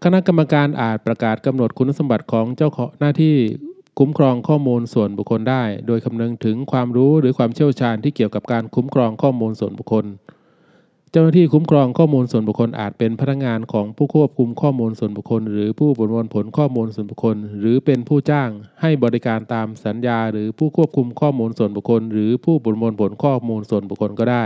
[0.07, 3.35] คณะกรรมการอาจประกาศกำหนดคุณสมบัติของเจ้าของหน้าที่
[3.99, 10.05] คุ้มครองข้อมูลส่วนบุคคลได้ โดยคำนึงถึงความรู้หรือความเชี่ยวชาญที่เกี่ยวกับการคุ้มครองข้อมูลส่วนบุคคล
[11.11, 18.49] เจ้าหน้าที่คุ้มครองข้อมูลส่วนบุคคลอาจเป็นพนักงานของผู้ควบคุมข้อมูลส่วนบุคคล หรือผู้ประมวลผลข้อมูลส่วนบุคคล หรือเป็นผู้จ้าง
[18.81, 24.45] ให้บริการตามสัญญา หรือผู้ควบคุมข้อมูลส่วนบุคคล หรือผู้ประมวลผลข้อมูลส่วนบุคคลก็ได้